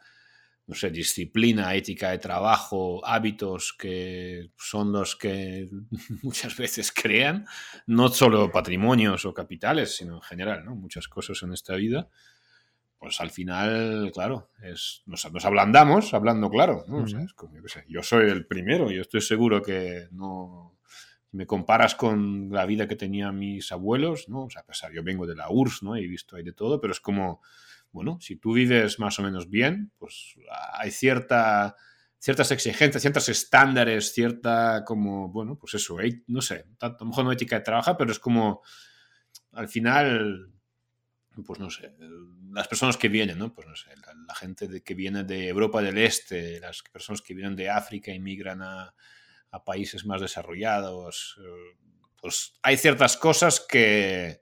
[0.67, 5.69] no sé, disciplina, ética de trabajo, hábitos que son los que
[6.23, 7.45] muchas veces crean,
[7.85, 10.75] no solo patrimonios o capitales, sino en general, ¿no?
[10.75, 12.09] Muchas cosas en esta vida,
[12.97, 17.03] pues al final, claro, es, nos, ablandamos hablando claro, ¿no?
[17.03, 20.71] O sea, es como, yo, sé, yo soy el primero, yo estoy seguro que no...
[21.31, 24.45] Me comparas con la vida que tenían mis abuelos, ¿no?
[24.45, 25.97] O sea, a pesar, yo vengo de la URSS, ¿no?
[25.97, 27.41] He visto ahí de todo, pero es como
[27.95, 30.35] bueno, si tú vives más o menos bien, pues
[30.73, 31.77] hay cierta,
[32.19, 35.95] ciertas exigencias, ciertos estándares, cierta como, bueno, pues eso,
[36.27, 38.63] no sé, a lo mejor no ética de trabajo, pero es como,
[39.53, 40.51] al final,
[41.45, 41.95] pues no sé,
[42.51, 43.53] las personas que vienen, ¿no?
[43.53, 43.91] Pues no sé,
[44.27, 48.19] la, gente que viene de Europa del Este, las personas que vienen de África y
[48.19, 48.93] migran a,
[49.51, 51.77] a países más desarrollados, eh,
[52.19, 54.41] pues hay ciertas cosas que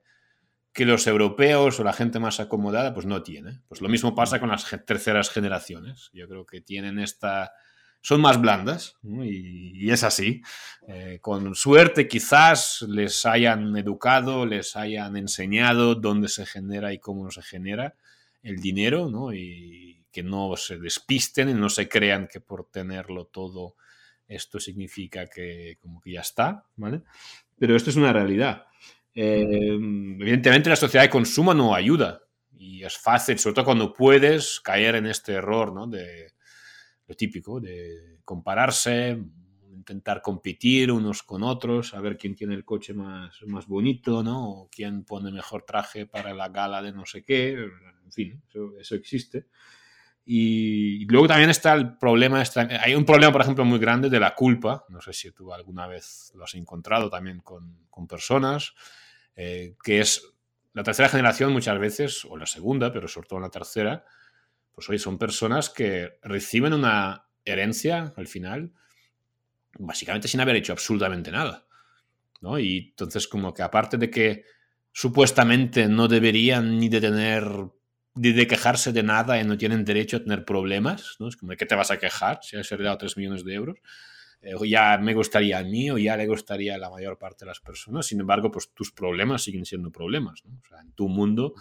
[0.74, 3.60] que los europeos o la gente más acomodada pues no tiene.
[3.68, 6.10] Pues lo mismo pasa con las terceras generaciones.
[6.12, 7.52] Yo creo que tienen esta...
[8.02, 10.42] son más blandas y, es así.
[10.88, 17.30] Eh, con suerte quizás les hayan educado, les hayan enseñado dónde se genera y cómo
[17.30, 17.94] se genera
[18.42, 19.32] el dinero ¿no?
[19.32, 23.76] y que no se despisten y no se crean que por tenerlo todo
[24.26, 27.02] esto significa que como que ya está, ¿vale?
[27.58, 28.66] Pero esto es una realidad.
[29.14, 29.74] Eh,
[30.20, 32.20] evidentemente la sociedad de consumo no ayuda
[32.56, 35.86] y es fácil, sobre todo cuando puedes caer en este error ¿no?
[35.86, 36.32] de
[37.06, 39.18] lo típico, de compararse,
[39.72, 44.50] intentar competir unos con otros, a ver quién tiene el coche más, más bonito, ¿no?
[44.50, 48.42] O quién pone mejor traje para la gala de no sé qué, en fin,
[48.80, 49.46] eso, existe.
[50.24, 52.42] Y luego también está el problema,
[52.80, 55.86] hay un problema, por ejemplo, muy grande de la culpa, no sé si tú alguna
[55.86, 58.72] vez lo has encontrado también con, con personas,
[59.36, 60.34] eh, que es
[60.72, 64.04] la tercera generación muchas veces, o la segunda, pero sobre todo la tercera,
[64.72, 68.72] pues hoy son personas que reciben una herencia al final,
[69.78, 71.66] básicamente sin haber hecho absolutamente nada.
[72.40, 72.58] ¿no?
[72.58, 74.44] Y entonces como que aparte de que
[74.92, 77.44] supuestamente no deberían ni de tener,
[78.14, 81.28] ni de quejarse de nada y no tienen derecho a tener problemas, ¿no?
[81.28, 83.78] Es como de qué te vas a quejar si has heredado 3 millones de euros,
[84.44, 87.50] eh, ya me gustaría a mí o ya le gustaría a la mayor parte de
[87.50, 88.06] las personas.
[88.06, 90.44] Sin embargo, pues tus problemas siguen siendo problemas.
[90.44, 90.60] ¿no?
[90.62, 91.54] O sea, en tu mundo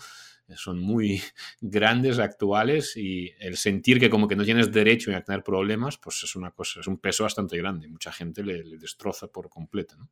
[0.55, 1.21] son muy
[1.61, 6.23] grandes, actuales, y el sentir que como que no tienes derecho a tener problemas, pues
[6.23, 7.87] es una cosa, es un peso bastante grande.
[7.87, 9.95] Mucha gente le, destroza por completo.
[9.97, 10.09] ¿no?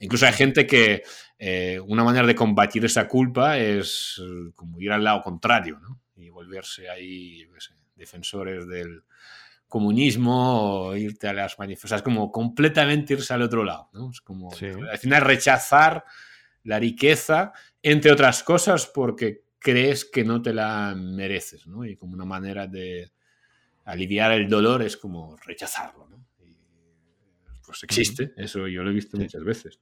[0.00, 1.02] Incluso hay gente que
[1.38, 6.00] eh, una manera de combatir esa culpa es eh, como ir al lado contrario, ¿no?
[6.16, 7.46] Y volverse ahí,
[7.96, 9.04] defensores del
[9.70, 14.10] comunismo o irte a las manifestaciones, como completamente irse al otro lado, ¿no?
[14.10, 16.04] Es como al final rechazar
[16.64, 17.52] la riqueza,
[17.82, 21.86] entre otras cosas, porque crees que no te la mereces, ¿no?
[21.86, 23.12] Y como una manera de
[23.84, 26.20] aliviar el dolor es como rechazarlo, ¿no?
[27.64, 29.78] pues existe, eso yo lo he visto muchas veces.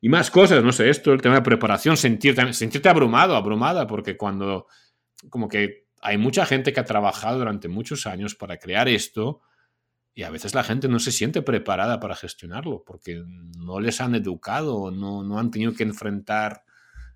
[0.00, 4.16] Y más cosas, no sé, esto, el tema de preparación, sentirte, sentirte abrumado, abrumada, porque
[4.16, 4.68] cuando
[5.28, 9.40] como que hay mucha gente que ha trabajado durante muchos años para crear esto
[10.14, 13.22] y a veces la gente no se siente preparada para gestionarlo porque
[13.56, 16.64] no les han educado, no, no han tenido que enfrentar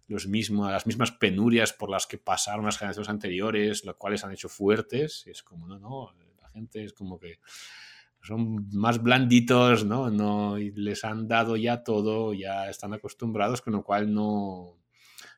[0.07, 4.33] los mismos, las mismas penurias por las que pasaron las generaciones anteriores, lo cuales han
[4.33, 5.25] hecho fuertes.
[5.27, 7.41] Y es como, no, no, la gente es como que
[8.21, 10.11] son más blanditos, ¿no?
[10.11, 14.79] no les han dado ya todo, ya están acostumbrados, con lo cual no,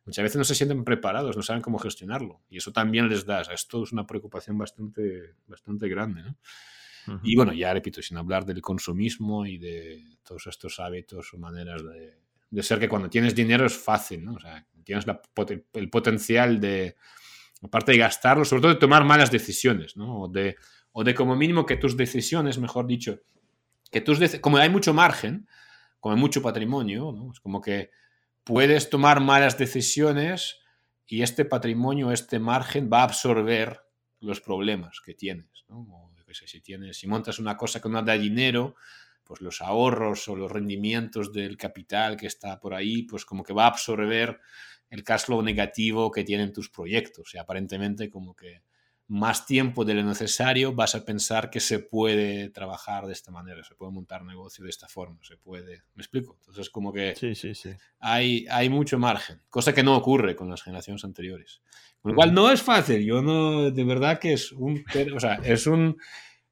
[0.04, 2.42] muchas veces no se sienten preparados, no saben cómo gestionarlo.
[2.50, 6.22] Y eso también les da, esto es una preocupación bastante, bastante grande.
[6.22, 7.20] ¿no?
[7.22, 11.82] Y bueno, ya repito, sin hablar del consumismo y de todos estos hábitos o maneras
[11.84, 12.18] de,
[12.50, 14.34] de ser que cuando tienes dinero es fácil, ¿no?
[14.34, 15.04] O sea, tienes
[15.72, 16.96] el potencial de,
[17.62, 20.22] aparte de gastarlo, sobre todo de tomar malas decisiones, ¿no?
[20.22, 20.56] O de,
[20.92, 23.20] o de como mínimo que tus decisiones, mejor dicho,
[23.90, 25.48] que tus como hay mucho margen,
[26.00, 27.32] como hay mucho patrimonio, ¿no?
[27.32, 27.90] Es como que
[28.44, 30.60] puedes tomar malas decisiones
[31.06, 33.80] y este patrimonio, este margen va a absorber
[34.20, 35.80] los problemas que tienes, ¿no?
[35.90, 38.74] O, si tienes, si montas una cosa que no da dinero,
[39.22, 43.52] pues los ahorros o los rendimientos del capital que está por ahí, pues como que
[43.52, 44.40] va a absorber
[44.90, 47.34] el cash flow negativo que tienen tus proyectos.
[47.34, 48.62] O aparentemente como que
[49.06, 53.62] más tiempo de lo necesario vas a pensar que se puede trabajar de esta manera,
[53.62, 55.82] se puede montar negocio de esta forma, se puede...
[55.94, 56.36] ¿Me explico?
[56.40, 57.70] Entonces como que sí, sí, sí.
[58.00, 61.60] Hay, hay mucho margen, cosa que no ocurre con las generaciones anteriores.
[62.00, 64.84] Con lo cual no es fácil, yo no, de verdad que es un...
[65.14, 65.96] O sea, es un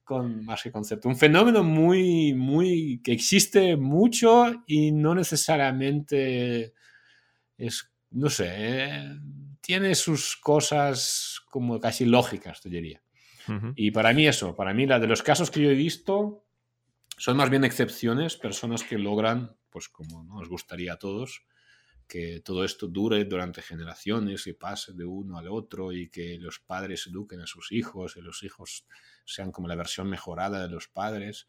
[0.03, 1.07] con más que concepto.
[1.07, 6.73] Un fenómeno muy, muy, que existe mucho y no necesariamente
[7.57, 9.19] es, no sé, eh,
[9.63, 13.01] tiene sus cosas como casi lógicas, te diría.
[13.75, 16.45] Y para mí eso, para mí la de los casos que yo he visto
[17.17, 21.45] son más bien excepciones, personas que logran, pues como nos gustaría a todos,
[22.07, 26.59] que todo esto dure durante generaciones y pase de uno al otro y que los
[26.59, 28.85] padres eduquen a sus hijos y los hijos
[29.25, 31.47] sean como la versión mejorada de los padres.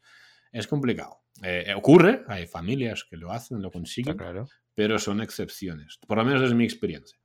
[0.51, 1.21] Es complicado.
[1.43, 4.47] Eh, ocurre, hay familias que lo hacen, lo consiguen, claro.
[4.73, 5.97] pero son excepciones.
[6.05, 7.17] Por lo menos es mi experiencia.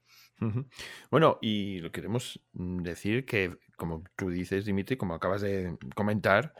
[1.10, 6.54] Bueno, y queremos decir que, como tú dices, Dimitri, como acabas de comentar,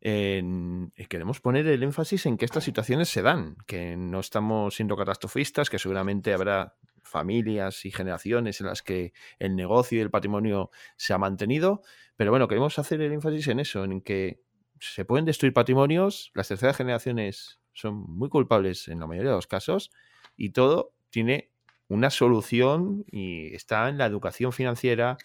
[0.00, 5.70] queremos poner el énfasis en que estas situaciones se dan, que no estamos siendo catastrofistas,
[5.70, 11.12] que seguramente habrá familias y generaciones en las que el negocio y el patrimonio se
[11.12, 11.82] ha mantenido,
[12.16, 14.42] pero bueno, queremos hacer el énfasis en eso, en que
[14.80, 19.46] se pueden destruir patrimonios, las terceras generaciones son muy culpables en la mayoría de los
[19.46, 19.90] casos
[20.36, 21.52] y todo tiene
[21.88, 25.16] una solución y está en la educación financiera,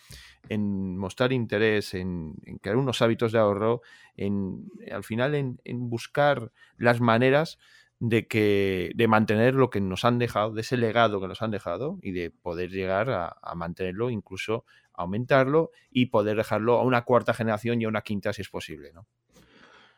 [0.50, 3.82] en mostrar interés, en, crear unos hábitos de ahorro,
[4.15, 7.58] en al final en, buscar las maneras
[8.00, 11.52] de que de mantener lo que nos han dejado, de ese legado que nos han
[11.52, 17.04] dejado y de poder llegar a, a mantenerlo, incluso aumentarlo y poder dejarlo a una
[17.04, 19.08] cuarta generación y a una quinta si es posible, ¿no?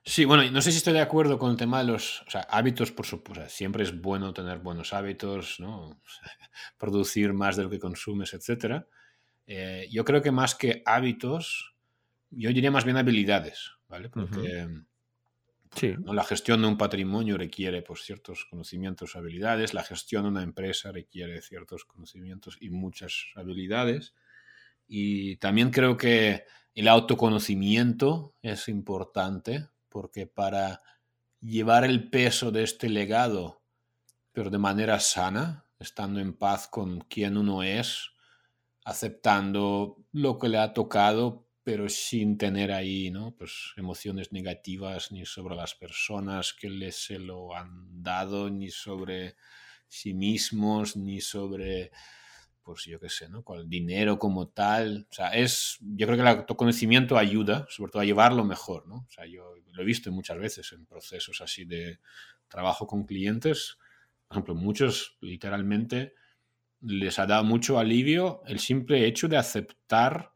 [0.06, 3.06] Sí, bueno, no sé si estoy de acuerdo con el tema de los hábitos, por
[3.06, 3.48] supuesto.
[3.48, 6.02] Siempre es bueno tener buenos hábitos, ¿no?
[6.78, 8.84] producir más de lo que consumes, etc.
[9.48, 11.74] Eh, yo creo que más que hábitos,
[12.32, 14.10] yo diría más bien habilidades, ¿vale?
[14.10, 14.68] Porque
[16.06, 19.74] la gestión de un patrimonio requiere pues, ciertos conocimientos, habilidades.
[19.74, 24.13] La gestión de una empresa requiere ciertos conocimientos y muchas habilidades.
[24.86, 26.44] Y también creo que
[26.76, 30.82] el autoconocimiento es importante porque para
[31.39, 33.63] llevar el peso de este legado,
[34.32, 38.10] pero de manera sana, estando en paz con quien uno es,
[38.84, 43.36] aceptando lo que le ha tocado, pero sin tener ahí ¿no?
[43.38, 49.36] pues emociones negativas ni sobre las personas que les se lo han dado, ni sobre
[49.88, 51.91] sí mismos, ni sobre
[52.63, 53.43] pues yo qué sé, ¿no?
[53.43, 55.08] Con el dinero como tal.
[55.12, 58.95] O sea, es, yo creo que el autoconocimiento ayuda, sobre todo a llevarlo mejor, ¿no?
[58.95, 61.99] O sea, yo lo he visto muchas veces en procesos así de
[62.47, 63.78] trabajo con clientes.
[64.28, 66.13] Por ejemplo, muchos literalmente
[66.82, 70.34] les ha dado mucho alivio el simple hecho de aceptar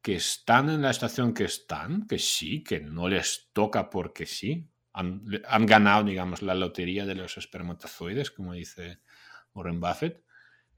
[0.00, 4.68] que están en la estación que están, que sí, que no les toca porque sí.
[4.92, 9.00] Han, ganado, digamos, la lotería de los espermatozoides, como dice
[9.52, 10.22] Warren Buffett.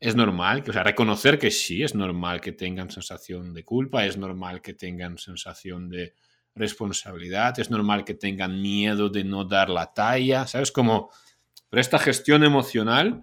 [0.01, 4.07] Es normal, que, o sea, reconocer que sí, es normal que tengan sensación de culpa,
[4.07, 6.15] es normal que tengan sensación de
[6.55, 10.71] responsabilidad, es normal que tengan miedo de no dar la talla, ¿sabes?
[10.71, 11.11] Como,
[11.69, 13.23] pero esta gestión emocional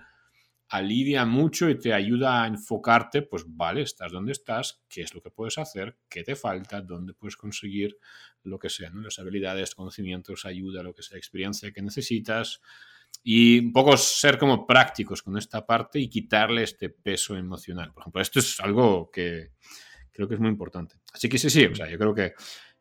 [0.67, 5.21] alivia mucho y te ayuda a enfocarte, pues vale, estás donde estás, qué es lo
[5.21, 7.97] que puedes hacer, qué te falta, dónde puedes conseguir
[8.43, 12.61] lo que sea, las habilidades, conocimientos, ayuda, lo que sea, experiencia que necesitas.
[13.23, 17.91] Y un poco ser como prácticos con esta parte y quitarle este peso emocional.
[17.93, 19.51] Por ejemplo, esto es algo que
[20.12, 20.95] creo que es muy importante.
[21.13, 22.34] Así que sí, sí, o sea, yo creo que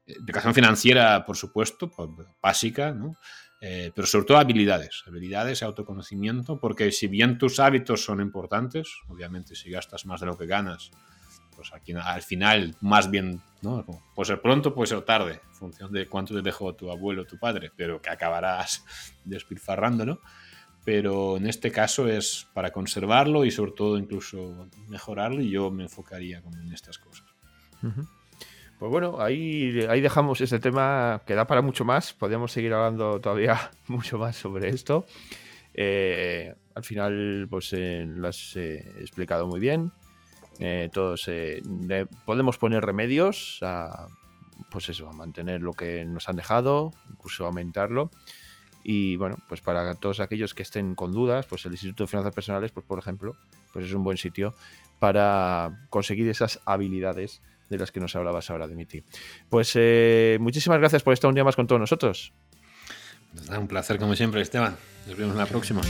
[0.07, 2.09] educación financiera, por supuesto, pues,
[2.40, 3.16] básica, ¿no?
[3.61, 9.55] Eh, pero sobre todo habilidades, habilidades autoconocimiento, porque si bien tus hábitos son importantes, obviamente
[9.55, 10.90] si gastas más de lo que ganas,
[11.54, 13.84] pues aquí, al final más bien, ¿no?
[14.14, 17.24] puede ser pronto, puede ser tarde, en función de cuánto te dejó tu abuelo o
[17.24, 18.84] tu padre, pero que acabarás
[19.24, 20.20] despilfarrándolo.
[20.84, 25.84] Pero en este caso es para conservarlo y sobre todo incluso mejorarlo y yo me
[25.84, 27.24] enfocaría en estas cosas.
[28.78, 32.12] Pues bueno, ahí, ahí dejamos este tema que da para mucho más.
[32.12, 35.06] Podríamos seguir hablando todavía mucho más sobre esto.
[35.72, 39.92] Eh, al final, pues eh, lo has eh, explicado muy bien.
[40.92, 41.30] Todos
[42.24, 44.06] podemos poner remedios a,
[44.70, 48.10] pues eso, a mantener lo que nos han dejado, incluso aumentarlo.
[48.82, 52.34] Y bueno, pues para todos aquellos que estén con dudas, pues el Instituto de Finanzas
[52.34, 53.34] Personales, pues por ejemplo,
[53.72, 54.54] pues es un buen sitio
[54.98, 57.40] para conseguir esas habilidades
[57.70, 59.02] de las que nos hablabas ahora, Dimitri.
[59.48, 62.32] Pues eh, muchísimas gracias por estar un día más con todos nosotros.
[63.56, 64.76] Un placer como siempre, Esteban.
[65.06, 65.80] Nos vemos en la próxima.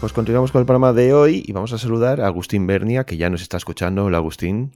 [0.00, 3.18] Pues continuamos con el programa de hoy y vamos a saludar a Agustín Bernia, que
[3.18, 4.06] ya nos está escuchando.
[4.06, 4.72] Hola, Agustín.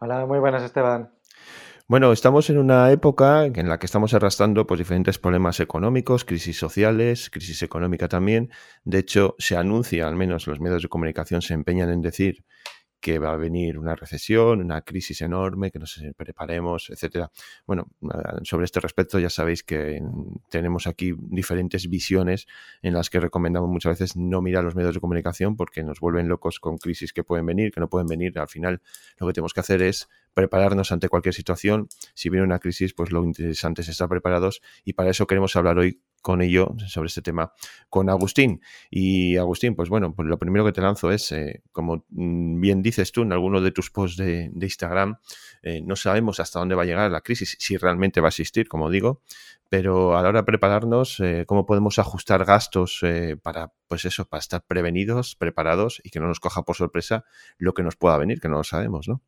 [0.00, 1.14] Hola, muy buenas, Esteban.
[1.88, 6.58] Bueno, estamos en una época en la que estamos arrastrando pues, diferentes problemas económicos, crisis
[6.58, 8.50] sociales, crisis económica también.
[8.84, 12.44] De hecho, se anuncia, al menos los medios de comunicación se empeñan en decir
[13.00, 17.30] que va a venir una recesión, una crisis enorme, que nos preparemos, etcétera.
[17.66, 17.88] Bueno,
[18.42, 20.02] sobre este respecto ya sabéis que
[20.50, 22.46] tenemos aquí diferentes visiones
[22.82, 26.28] en las que recomendamos muchas veces no mirar los medios de comunicación porque nos vuelven
[26.28, 28.38] locos con crisis que pueden venir, que no pueden venir.
[28.38, 28.82] Al final
[29.18, 31.88] lo que tenemos que hacer es prepararnos ante cualquier situación.
[32.14, 35.78] Si viene una crisis, pues lo interesante es estar preparados y para eso queremos hablar
[35.78, 37.52] hoy con ello sobre este tema
[37.88, 38.60] con Agustín.
[38.90, 42.82] Y Agustín, pues bueno, pues lo primero que te lanzo es, eh, como mm, bien
[42.82, 45.18] dices tú en alguno de tus posts de, Instagram,
[45.62, 48.68] eh, no sabemos hasta dónde va a llegar la crisis, si realmente va a existir,
[48.68, 49.22] como digo,
[49.68, 53.00] pero a la hora de prepararnos, eh, ¿cómo podemos ajustar gastos
[53.42, 57.24] para, pues eso, para estar prevenidos, preparados y que no nos coja por sorpresa
[57.58, 59.22] lo que nos pueda venir, que no lo sabemos, ¿no?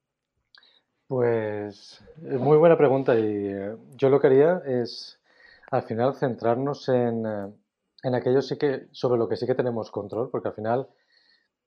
[1.07, 3.52] Pues muy buena pregunta y
[3.96, 5.20] yo lo que haría es
[5.72, 7.52] al final centrarnos en, eh,
[8.02, 10.88] en aquello sí que, sobre lo que sí que tenemos control, porque al final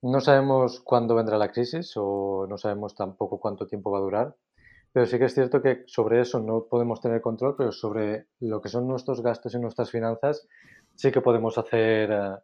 [0.04, 4.36] no sabemos cuándo vendrá la crisis o no sabemos tampoco cuánto tiempo va a durar,
[4.94, 8.62] pero sí que es cierto que sobre eso no podemos tener control, pero sobre lo
[8.62, 10.48] que son nuestros gastos y nuestras finanzas
[10.94, 12.36] sí que podemos hacer eh,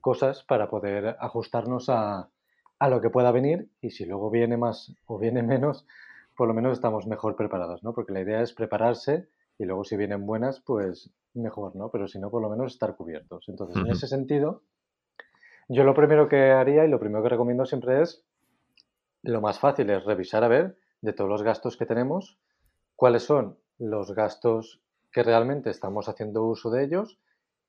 [0.00, 2.28] cosas para poder ajustarnos a,
[2.80, 5.86] a, lo que pueda venir y si luego viene más o viene menos,
[6.36, 7.94] por lo menos estamos mejor preparados, ¿no?
[7.94, 9.28] Porque la idea es prepararse
[9.58, 11.90] y luego si vienen buenas, pues mejor, ¿no?
[11.90, 13.48] Pero si no, por lo menos estar cubiertos.
[13.48, 14.62] Entonces, en ese sentido,
[15.68, 18.24] yo lo primero que haría y lo primero que recomiendo siempre es,
[19.22, 22.38] lo más fácil es revisar a ver de todos los gastos que tenemos,
[22.96, 24.80] cuáles son los gastos
[25.12, 27.18] que realmente estamos haciendo uso de ellos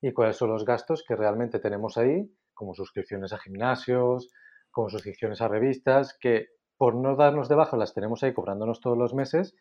[0.02, 4.30] y cuáles son los gastos que realmente tenemos ahí, como suscripciones a gimnasios,
[4.72, 8.98] como suscripciones a revistas, que por no darnos de baja las tenemos ahí cobrándonos todos
[8.98, 9.56] los meses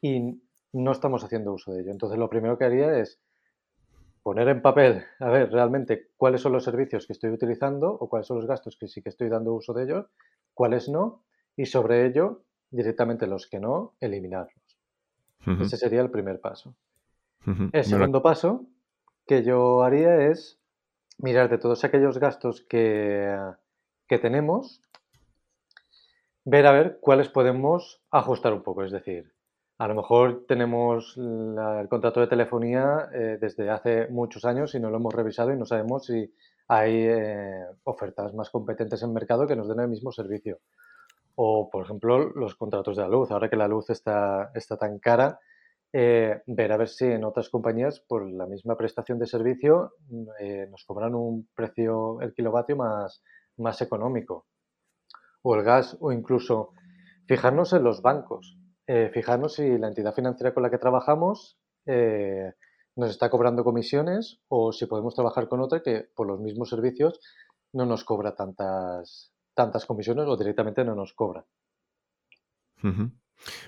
[0.00, 0.40] y
[0.74, 1.92] no estamos haciendo uso de ello.
[1.92, 3.20] Entonces, lo primero que haría es
[4.22, 8.26] poner en papel, a ver, realmente cuáles son los servicios que estoy utilizando o cuáles
[8.26, 10.06] son los gastos que sí que estoy dando uso de ellos,
[10.52, 11.22] cuáles no,
[11.56, 14.78] y sobre ello, directamente los que no, eliminarlos.
[15.60, 16.74] Ese sería el primer paso.
[17.72, 18.66] El segundo paso
[19.26, 20.58] que yo haría es
[21.18, 23.36] mirar de todos aquellos gastos que,
[24.08, 24.80] que tenemos,
[26.46, 28.84] ver a ver cuáles podemos ajustar un poco.
[28.84, 29.33] Es decir,
[29.76, 34.88] A lo mejor tenemos el contrato de telefonía eh, desde hace muchos años y no
[34.88, 36.32] lo hemos revisado y no sabemos si
[36.68, 40.60] hay eh, ofertas más competentes en mercado que nos den el mismo servicio.
[41.34, 43.32] O, por ejemplo, los contratos de la luz.
[43.32, 45.40] Ahora que la luz está, está tan cara,
[45.92, 49.94] eh, ver a ver si en otras compañías, por la misma prestación de servicio,
[50.70, 53.24] nos cobran un precio el kilovatio más,
[53.56, 54.46] más económico.
[55.42, 56.70] O el gas, o incluso
[57.26, 58.56] fijarnos en los bancos
[58.86, 62.52] eh, fijarnos si la entidad financiera con la que trabajamos eh,
[62.96, 67.20] nos está cobrando comisiones o si podemos trabajar con otra que por los mismos servicios
[67.72, 71.44] no nos cobra tantas, tantas comisiones o directamente no nos cobra.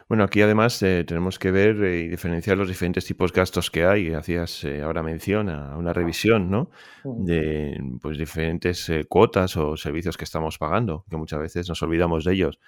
[0.09, 3.71] Bueno, aquí además eh, tenemos que ver eh, y diferenciar los diferentes tipos de gastos
[3.71, 4.13] que hay.
[4.15, 6.71] Hacías eh, ahora mención a una revisión, ¿no?
[7.05, 12.33] De pues diferentes cuotas o servicios que estamos pagando, que muchas veces nos olvidamos de
[12.33, 12.59] ellos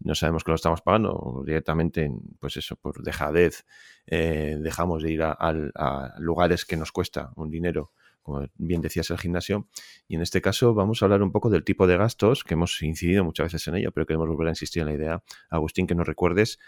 [0.00, 3.64] y no sabemos que lo estamos pagando directamente, pues eso, por dejadez,
[4.06, 7.92] dejamos de ir a lugares que nos cuesta un dinero
[8.24, 9.68] como bien decías, el gimnasio.
[10.08, 12.82] Y en este caso vamos a hablar un poco del tipo de gastos, que hemos
[12.82, 15.94] incidido muchas veces en ello, pero queremos volver a insistir en la idea, Agustín, que
[15.94, 16.58] nos recuerdes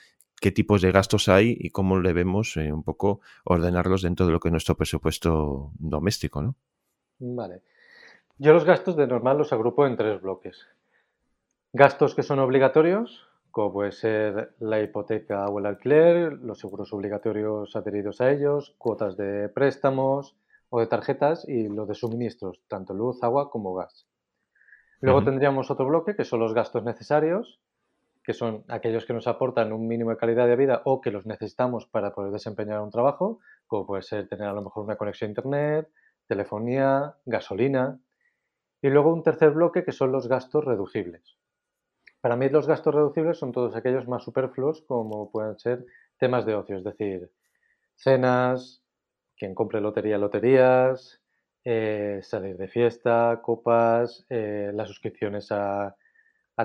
[0.41, 4.39] qué tipos de gastos hay y cómo debemos eh, un poco ordenarlos dentro de lo
[4.39, 6.55] que es nuestro presupuesto doméstico, ¿no?
[7.19, 7.63] Vale.
[8.39, 10.67] Yo los gastos de normal los agrupo en tres bloques.
[11.73, 17.75] Gastos que son obligatorios, como puede ser la hipoteca o el alquiler, los seguros obligatorios
[17.75, 20.37] adheridos a ellos, cuotas de préstamos,
[20.69, 24.07] o de tarjetas y los de suministros, tanto luz, agua como gas.
[25.01, 27.61] Luego tendríamos otro bloque que son los gastos necesarios,
[28.25, 31.27] que son aquellos que nos aportan un mínimo de calidad de vida o que los
[31.27, 35.29] necesitamos para poder desempeñar un trabajo, como puede ser tener a lo mejor una conexión
[35.29, 35.89] a internet,
[36.27, 38.01] telefonía, gasolina.
[38.83, 41.37] Y luego un tercer bloque que son los gastos reducibles.
[42.21, 45.87] Para mí los gastos reducibles son todos aquellos más superfluos como pueden ser
[46.19, 47.31] temas de ocio, es decir,
[47.95, 48.83] cenas,
[49.37, 51.21] quien compre lotería, loterías,
[51.69, 55.97] eh, salir de fiesta, copas, eh, las suscripciones a,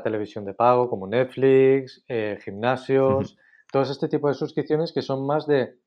[0.03, 3.35] televisión de pago como Netflix, eh, gimnasios,
[3.71, 5.79] todo este tipo de suscripciones que son más de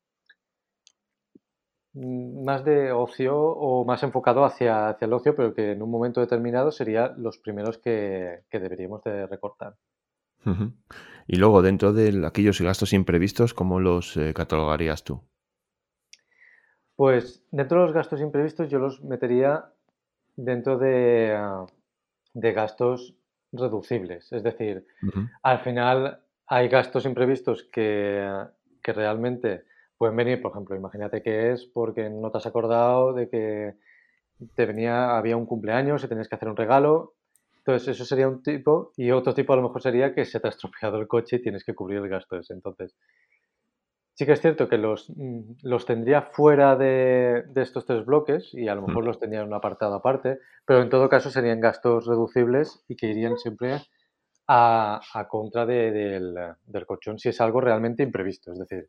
[1.92, 5.90] mm, más de ocio o más enfocado hacia, hacia el ocio, pero que en un
[5.92, 9.76] momento determinado serían los primeros que, deberíamos de recortar.
[11.28, 15.22] Y luego, dentro de aquellos gastos imprevistos, ¿cómo los catalogarías tú?
[16.96, 19.66] Pues dentro de los gastos imprevistos yo los metería
[20.36, 21.66] dentro de, ah,
[22.34, 23.14] gastos
[23.52, 24.32] reducibles.
[24.32, 24.86] Es decir,
[25.42, 28.46] al final hay gastos imprevistos que,
[28.82, 29.64] realmente
[29.96, 33.74] pueden venir, por ejemplo, imagínate que es porque no te has acordado de que
[34.54, 37.14] te venía, había un cumpleaños y tenías que hacer un regalo.
[37.58, 40.48] Entonces, eso sería un tipo, y otro tipo a lo mejor sería que se te
[40.48, 42.52] ha estropeado el coche y tienes que cubrir el gasto ese.
[42.52, 42.94] Entonces,
[44.14, 48.68] Sí que es cierto que los, mm, los tendría fuera de, estos tres bloques y
[48.68, 52.06] a lo mejor los tendría en un apartado aparte, pero en todo caso serían gastos
[52.06, 53.80] reducibles y que irían siempre
[54.46, 56.34] a, contra del,
[56.64, 58.52] del, colchón si es algo realmente imprevisto.
[58.52, 58.88] Es decir,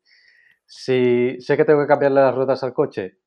[0.67, 3.17] si sé que tengo que cambiarle las ruedas al coche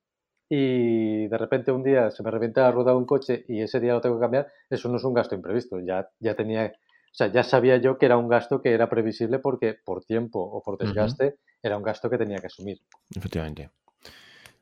[0.48, 3.80] y de repente un día se me revienta la rueda de un coche y ese
[3.80, 5.80] día lo tengo que cambiar, eso no es un gasto imprevisto.
[5.80, 9.40] Ya, ya tenía, o sea, ya sabía yo que era un gasto que era previsible
[9.40, 12.80] porque por tiempo o por desgaste era un gasto que tenía que asumir.
[13.14, 13.70] Efectivamente.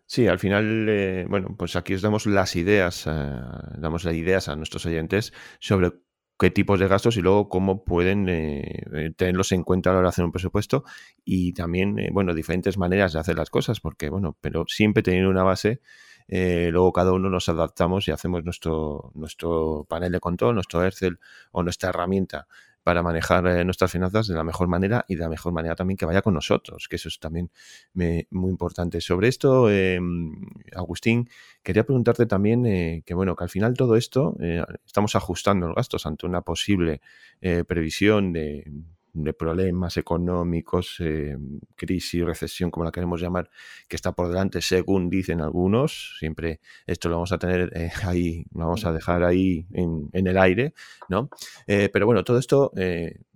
[0.07, 3.11] Sí, al final, eh, bueno, pues aquí os damos las ideas, eh,
[3.77, 5.93] damos las ideas a nuestros oyentes sobre
[6.39, 10.07] qué tipos de gastos y luego cómo pueden eh, tenerlos en cuenta a la hora
[10.07, 10.85] de hacer un presupuesto
[11.25, 15.43] y también, bueno, diferentes maneras de hacer las cosas, porque, bueno, pero siempre teniendo una
[15.43, 15.81] base,
[16.29, 21.19] luego cada uno nos adaptamos y hacemos nuestro, nuestro panel de control, nuestro Excel
[21.51, 22.47] o nuestra herramienta
[22.87, 25.97] para manejar eh, nuestras finanzas de la mejor manera y de la mejor manera también
[25.97, 27.51] que vaya con nosotros, que eso es también
[27.95, 29.01] muy importante.
[29.01, 30.37] Sobre esto, em,
[30.73, 31.29] Agustín,
[31.65, 35.75] quería preguntarte también eh, que, bueno, que al final todo esto eh, estamos ajustando los
[35.75, 37.01] gastos ante una posible
[37.67, 38.71] previsión de
[39.25, 41.37] de problemas económicos, eh,
[41.75, 43.51] crisis, recesión, como la queremos llamar,
[43.89, 46.17] que está por delante, según dicen algunos.
[46.19, 50.39] Siempre esto lo vamos a tener eh, ahí, lo vamos a dejar ahí en, el
[50.39, 50.75] aire,
[51.09, 51.31] ¿no?
[51.67, 52.73] Eh, pero bueno, todo esto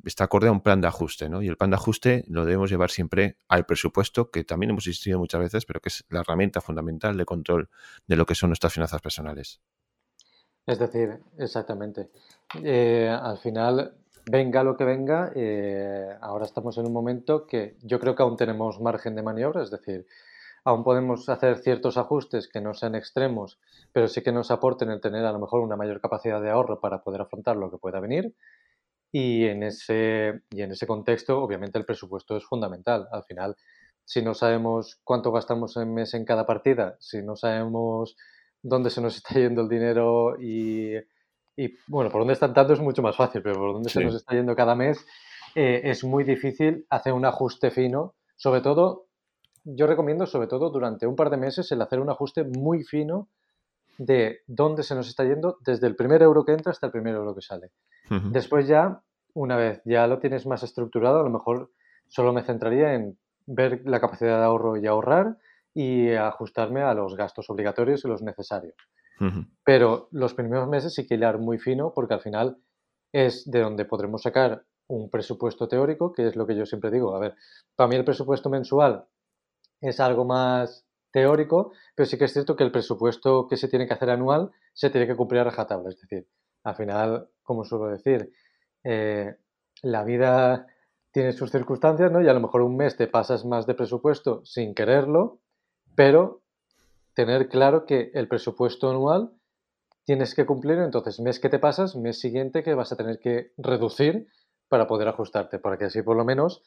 [0.05, 1.43] está acorde a un plan de ajuste, ¿no?
[1.43, 5.19] Y el plan de ajuste lo debemos llevar siempre al presupuesto, que también hemos insistido
[5.19, 7.71] muchas veces, pero que es la herramienta fundamental de control
[8.07, 9.61] de lo que son nuestras finanzas personales.
[10.67, 12.11] Es decir, exactamente.
[12.53, 13.95] al final,
[14.31, 18.37] venga lo que venga, eh, ahora estamos en un momento que yo creo que aún
[18.37, 20.07] tenemos margen de maniobra, es decir,
[20.65, 23.59] aún podemos hacer ciertos ajustes que no sean extremos,
[23.93, 26.81] pero sí que nos aporten el tener a lo mejor una mayor capacidad de ahorro
[26.81, 28.35] para poder afrontar lo que pueda venir.
[29.13, 33.09] y en ese, y en ese contexto, obviamente, el presupuesto es fundamental.
[33.13, 33.57] Al final,
[34.05, 38.17] si no sabemos cuánto gastamos en mes en cada partida, si no sabemos
[38.63, 40.95] dónde se nos está yendo el dinero y,
[41.89, 44.35] bueno, por dónde están tanto es mucho más fácil, pero por dónde se nos está
[44.35, 45.05] yendo cada mes
[45.55, 48.15] eh, es muy difícil hacer un ajuste fino.
[48.37, 49.07] Sobre todo,
[49.65, 53.29] yo recomiendo, sobre todo durante un par de meses, el hacer un ajuste muy fino
[53.99, 57.15] de dónde se nos está yendo desde el primer euro que entra hasta el primer
[57.15, 57.71] euro que sale.
[58.33, 59.03] Después ya,
[59.35, 61.71] una vez ya lo tienes más estructurado, a lo mejor
[62.09, 65.37] solo me centraría en ver la capacidad de ahorro y ahorrar
[65.75, 68.75] y ajustarme a los gastos obligatorios y los necesarios.
[69.65, 72.57] Pero los primeros meses sí que hilar muy fino porque al final
[73.13, 77.15] es de donde podremos sacar un presupuesto teórico, que es lo que yo siempre digo.
[77.15, 77.37] A ver,
[77.77, 79.05] para mí el presupuesto mensual
[79.81, 83.87] es algo más teórico, pero sí que es cierto que el presupuesto que se tiene
[83.87, 85.91] que hacer anual se tiene que cumplir a rajatabla.
[85.91, 86.27] Es decir,
[86.65, 88.33] al final, como suelo decir,
[88.85, 89.37] eh,
[89.83, 90.67] la vida
[91.13, 92.23] tiene sus circunstancias, ¿no?
[92.23, 95.41] Y a lo mejor un mes te pasas más de presupuesto sin quererlo,
[95.95, 96.40] pero
[97.15, 99.33] tener claro que el presupuesto anual
[100.05, 103.53] tienes que cumplirlo, entonces mes que te pasas, mes siguiente que vas a tener que
[103.57, 104.29] reducir
[104.69, 106.63] para poder ajustarte, para que así por lo menos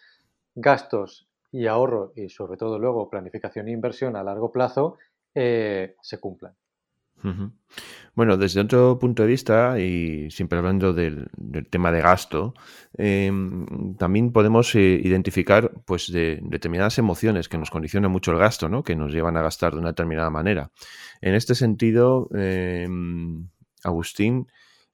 [0.55, 4.97] gastos y ahorro y sobre todo luego planificación e inversión a largo plazo
[5.35, 6.55] eh, se cumplan.
[8.15, 11.29] Bueno, desde otro punto de vista, y siempre hablando del,
[11.69, 12.53] tema de gasto,
[12.95, 18.69] em, también podemos eh, identificar pues, de, determinadas emociones que nos condicionan mucho el gasto,
[18.69, 18.83] ¿no?
[18.83, 20.71] que nos llevan a gastar de una determinada manera.
[21.21, 23.49] En este sentido, em,
[23.83, 24.47] Agustín,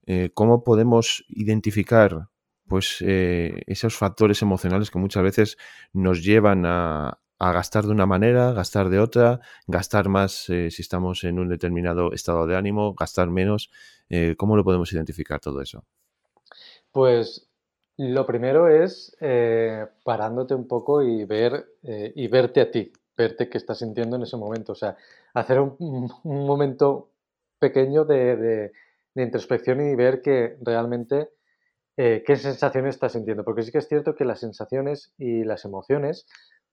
[0.06, 2.30] eh, ¿cómo podemos identificar
[2.68, 5.58] pues, eh, esos factores emocionales que muchas veces
[5.92, 10.82] nos llevan a, a gastar de una manera, gastar de otra, gastar más eh, si
[10.82, 13.72] estamos en un determinado estado de ánimo, gastar menos.
[14.10, 15.86] Eh, ¿Cómo lo podemos identificar todo eso?
[16.92, 17.48] Pues
[17.96, 23.58] lo primero es eh, parándote un poco y ver y verte a ti, verte qué
[23.58, 24.74] estás sintiendo en ese momento.
[24.74, 24.98] O sea,
[25.34, 27.10] hacer un, momento
[27.58, 31.30] pequeño de, de, introspección y ver que realmente
[31.98, 33.44] qué sensaciones estás sintiendo.
[33.44, 36.26] Porque sí que es cierto que las sensaciones y las emociones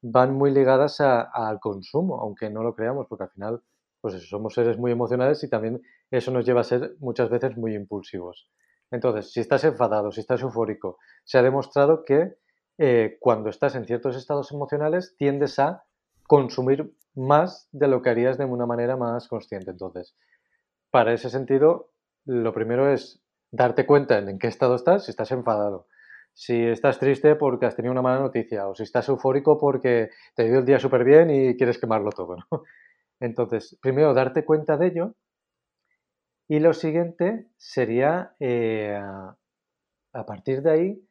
[0.02, 3.62] van muy ligadas al consumo, aunque no lo creamos, porque al final,
[4.00, 7.74] pues somos seres muy emocionales y también eso nos lleva a ser muchas veces muy
[7.74, 8.50] impulsivos.
[8.90, 12.36] Entonces, si estás enfadado, si estás eufórico, se ha demostrado que
[12.78, 15.84] eh, cuando estás en ciertos estados emocionales tiendes a
[16.24, 19.70] consumir más de lo que harías de una manera más consciente.
[19.70, 20.14] Entonces,
[20.90, 21.90] para ese sentido,
[22.26, 25.86] lo primero es darte cuenta en qué estado estás, si estás enfadado,
[26.36, 30.42] si estás triste porque has tenido una mala noticia o si estás eufórico porque te
[30.42, 32.36] ha ido el día súper bien y quieres quemarlo todo.
[32.36, 32.62] ¿no?
[33.20, 35.14] Entonces, primero darte cuenta de ello
[36.46, 39.00] y lo siguiente sería, eh,
[40.12, 41.08] a partir de ahí,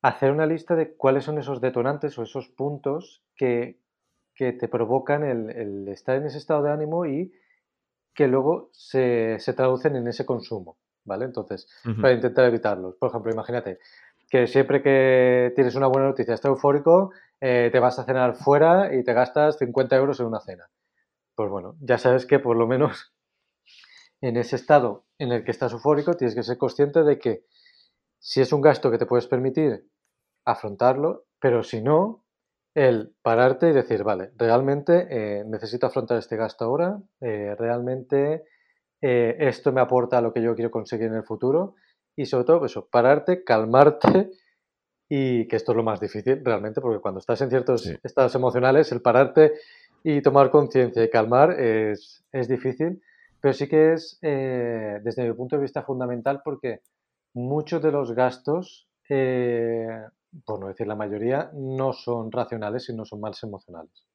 [0.00, 3.78] hacer una lista de cuáles son esos detonantes o esos puntos que,
[4.34, 7.30] te provocan el, estar en ese estado de ánimo y
[8.14, 10.78] que luego se, traducen en ese consumo.
[11.04, 11.26] ¿Vale?
[11.26, 11.68] Entonces,
[12.00, 12.96] para intentar evitarlos.
[12.96, 13.78] Por ejemplo, imagínate,
[14.28, 18.94] que siempre que tienes una buena noticia, estás eufórico, eh, te vas a cenar fuera
[18.94, 20.68] y te gastas 50 euros en una cena.
[21.34, 23.14] Pues bueno, ya sabes que por lo menos
[24.20, 27.44] en ese estado en el que estás eufórico tienes que ser consciente de que
[28.18, 29.88] si es un gasto que te puedes permitir,
[30.44, 32.24] afrontarlo, pero si no,
[32.74, 38.44] el pararte y decir, vale, realmente eh, necesito afrontar este gasto ahora, eh, realmente
[38.98, 41.76] esto me aporta lo que yo quiero conseguir en el futuro
[42.16, 44.30] y sobre todo eso, pararte, calmarte
[45.08, 48.90] y que esto es lo más difícil realmente, porque cuando estás en ciertos estados emocionales,
[48.90, 49.52] el pararte
[50.02, 53.02] y tomar conciencia y calmar es, difícil,
[53.40, 56.80] pero sí que es, eh, desde mi punto de vista, fundamental porque
[57.34, 59.86] muchos de los gastos, eh,
[60.44, 64.06] por no decir la mayoría, no son racionales y no son más emocionales.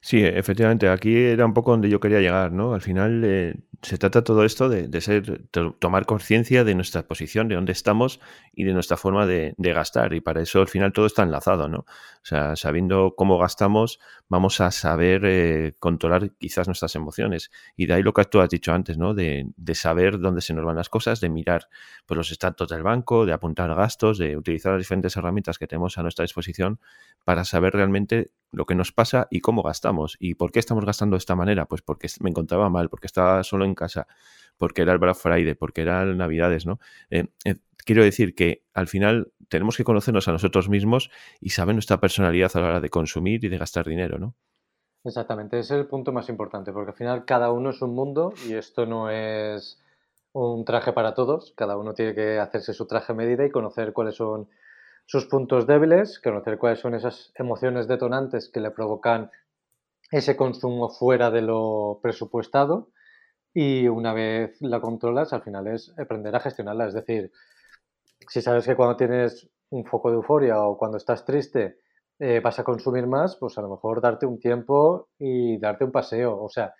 [0.00, 2.74] Sí, efectivamente, aquí era un poco donde yo quería llegar, ¿no?
[2.74, 5.48] Al final eh, se trata todo esto de, ser,
[5.78, 8.20] tomar conciencia de nuestra posición, de dónde estamos
[8.52, 10.12] y de nuestra forma de, gastar.
[10.12, 11.78] Y para eso al final todo está enlazado, ¿no?
[11.78, 17.50] O sea, sabiendo cómo gastamos, vamos a saber eh, controlar quizás nuestras emociones.
[17.76, 19.14] Y de ahí lo que tú has dicho antes, ¿no?
[19.14, 21.68] De, saber dónde se nos van las cosas, de mirar
[22.04, 25.96] pues, los estatus del banco, de apuntar gastos, de utilizar las diferentes herramientas que tenemos
[25.96, 26.80] a nuestra disposición
[27.24, 30.16] para saber realmente lo que nos pasa y cómo gastamos.
[30.18, 31.66] ¿Y por qué estamos gastando de esta manera?
[31.66, 34.06] Pues porque me encontraba mal, porque estaba solo en casa,
[34.56, 36.78] porque era el Black Friday, porque eran Navidades, ¿no?
[37.10, 41.74] Eh, eh, quiero decir que al final tenemos que conocernos a nosotros mismos y saber
[41.74, 44.34] nuestra personalidad a la hora de consumir y de gastar dinero, ¿no?
[45.02, 48.34] Exactamente, ese es el punto más importante, porque al final cada uno es un mundo
[48.46, 49.80] y esto no es
[50.32, 53.92] un traje para todos, cada uno tiene que hacerse su traje a medida y conocer
[53.92, 54.48] cuáles son
[55.06, 59.30] sus puntos débiles, conocer cuáles son esas emociones detonantes que le provocan
[60.10, 62.90] ese consumo fuera de lo presupuestado
[63.52, 66.86] y una vez la controlas, al final es aprender a gestionarla.
[66.86, 67.32] Es decir,
[68.28, 71.78] si sabes que cuando tienes un foco de euforia o cuando estás triste
[72.18, 75.92] eh, vas a consumir más, pues a lo mejor darte un tiempo y darte un
[75.92, 76.40] paseo.
[76.42, 76.74] O sea,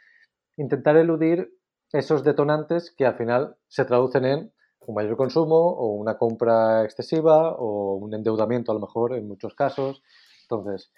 [0.56, 1.50] intentar eludir
[1.92, 4.52] esos detonantes que al final se traducen en
[4.86, 9.54] un mayor consumo o una compra excesiva o un endeudamiento a lo mejor en muchos
[9.54, 10.02] casos.
[10.42, 10.92] Entonces,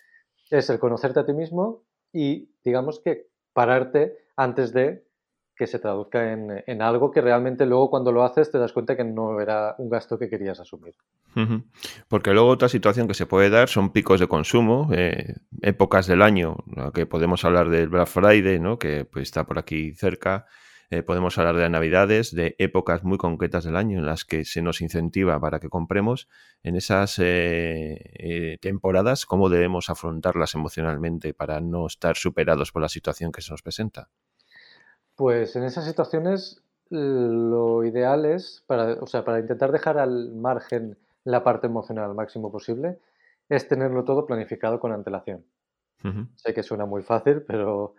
[0.51, 5.05] es el conocerte a ti mismo y digamos que pararte antes de
[5.55, 9.05] que se traduzca en, algo que realmente luego cuando lo haces te das cuenta que
[9.05, 10.95] no era un gasto que querías asumir.
[12.09, 16.23] Porque luego otra situación que se puede dar son picos de consumo, eh, épocas del
[16.23, 16.57] año,
[16.95, 18.79] que podemos hablar del Black Friday, ¿no?
[18.79, 20.47] que pues, está por aquí cerca,
[20.93, 24.61] eh, podemos hablar de Navidades, de épocas muy concretas del año en las que se
[24.61, 26.29] nos incentiva para que compremos.
[26.63, 32.91] En esas eh, eh, temporadas, ¿cómo debemos afrontarlas emocionalmente para no estar superados por la
[32.91, 34.11] situación que se nos presenta?
[35.17, 40.99] Pues en esas situaciones lo ideal es, para, o sea, para intentar dejar al margen
[41.25, 42.99] la parte emocional al máximo posible,
[43.49, 45.43] es tenerlo todo planificado con antelación.
[46.37, 47.95] Sé que suena muy fácil, pero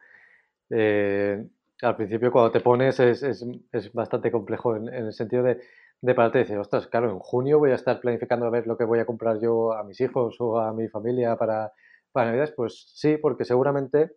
[1.83, 5.61] al principio cuando te pones es, es, bastante complejo en, el sentido de,
[6.01, 8.77] de pararte y decir, ostras, claro, en junio voy a estar planificando a ver lo
[8.77, 11.71] que voy a comprar yo a mis hijos o a mi familia para,
[12.11, 12.53] para Navidades.
[12.55, 14.15] Pues sí, porque seguramente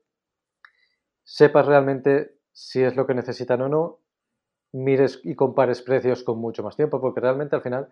[1.25, 4.01] sepas realmente si es lo que necesitan o no,
[4.73, 7.89] mires y compares precios con mucho más tiempo, porque realmente al final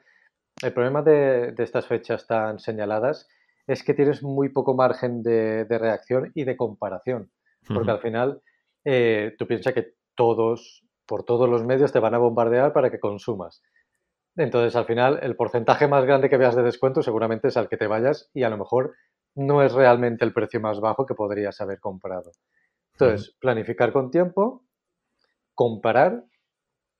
[0.62, 3.28] el problema de, de estas fechas tan señaladas
[3.66, 7.30] es que tienes muy poco margen de, de reacción y de comparación,
[7.66, 8.42] porque al final
[8.84, 13.00] eh, tú piensas que todos, por todos los medios, te van a bombardear para que
[13.00, 13.62] consumas.
[14.36, 17.76] Entonces, al final, el porcentaje más grande que veas de descuento seguramente es al que
[17.76, 18.94] te vayas y a lo mejor
[19.36, 22.32] no es realmente el precio más bajo que podrías haber comprado.
[22.92, 24.64] Entonces, planificar con tiempo,
[25.54, 26.24] comparar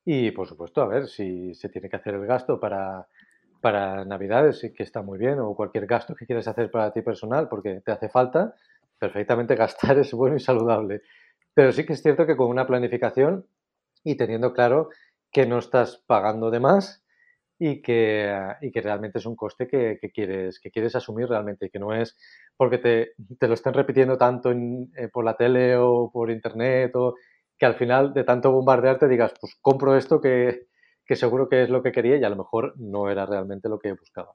[0.05, 3.07] y, por supuesto, a ver si se tiene que hacer el gasto para,
[3.61, 7.49] para Navidades, que está muy bien, o cualquier gasto que quieras hacer para ti personal
[7.49, 8.53] porque te hace falta,
[8.99, 11.01] perfectamente gastar es bueno y saludable.
[11.55, 13.47] Pero sí que es cierto que con una planificación
[14.03, 14.89] y teniendo claro
[15.31, 17.03] que no estás pagando de más
[17.59, 21.69] y que, y que realmente es un coste que, quieres, que quieres asumir realmente y
[21.69, 22.17] que no es
[22.57, 27.15] porque te, te lo estén repitiendo tanto eh, por la tele o por internet o
[27.57, 30.67] que al final de tanto bombardearte digas, pues compro esto que,
[31.05, 33.79] que seguro que es lo que quería y a lo mejor no era realmente lo
[33.79, 34.33] que buscaba.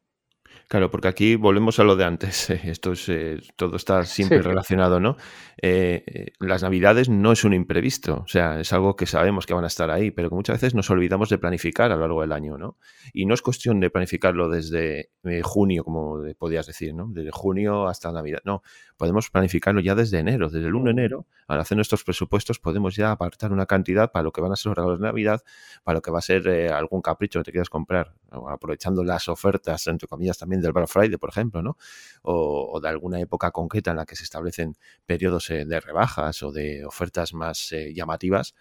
[0.71, 2.49] Claro, porque aquí volvemos a lo de antes.
[2.65, 5.17] Esto es, eh, todo está siempre relacionado, ¿no?
[5.61, 9.53] Eh, eh, las Navidades no es un imprevisto, o sea, es algo que sabemos que
[9.53, 12.21] van a estar ahí, pero que muchas veces nos olvidamos de planificar a lo largo
[12.21, 12.79] del año, ¿no?
[13.13, 15.11] Y no es cuestión de planificarlo desde
[15.43, 17.09] junio, como podías decir, ¿no?
[17.11, 18.39] Desde junio hasta Navidad.
[18.45, 18.63] No,
[18.97, 21.27] podemos planificarlo ya desde enero, desde el 1 de enero.
[21.49, 24.71] Al hacer nuestros presupuestos podemos ya apartar una cantidad para lo que van a ser
[24.71, 25.43] los regalos de Navidad,
[25.83, 29.85] para lo que va a ser algún capricho que te quieras comprar, aprovechando las ofertas,
[29.89, 31.77] entre comillas, también del Black Friday, por ejemplo, ¿no?
[32.23, 36.53] O, de alguna época concreta en la que se establecen periodos eh, de rebajas o
[36.53, 38.55] de ofertas más eh, llamativas.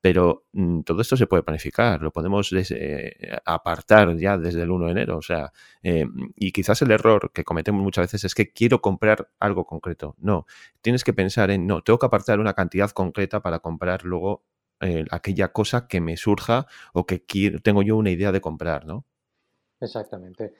[0.00, 4.86] Pero mm, todo esto se puede planificar, lo podemos eh, apartar ya desde el 1
[4.86, 5.18] de enero.
[5.18, 5.52] O sea,
[5.82, 10.14] y quizás el error que cometemos muchas veces es que quiero comprar algo concreto.
[10.18, 10.46] No,
[10.82, 14.44] tienes que pensar en, no, tengo que apartar una cantidad concreta para comprar luego
[15.10, 19.06] aquella cosa que me surja o que quiero, tengo yo una idea de comprar, ¿no?
[19.80, 20.54] Exactamente.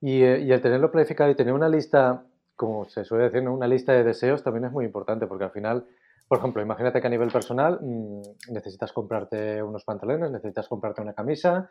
[0.00, 2.24] Y, eh, y, el tenerlo planificado y tener una lista,
[2.54, 5.86] como se suele decir, una lista de deseos también es muy importante, porque al final,
[6.28, 11.14] por ejemplo, imagínate que a nivel personal mm, necesitas comprarte unos pantalones, necesitas comprarte una
[11.14, 11.70] camisa,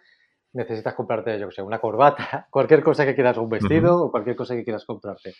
[0.54, 4.36] necesitas comprarte, yo que sé, una corbata, cualquier cosa que quieras, un vestido o cualquier
[4.36, 5.34] cosa que quieras comprarte.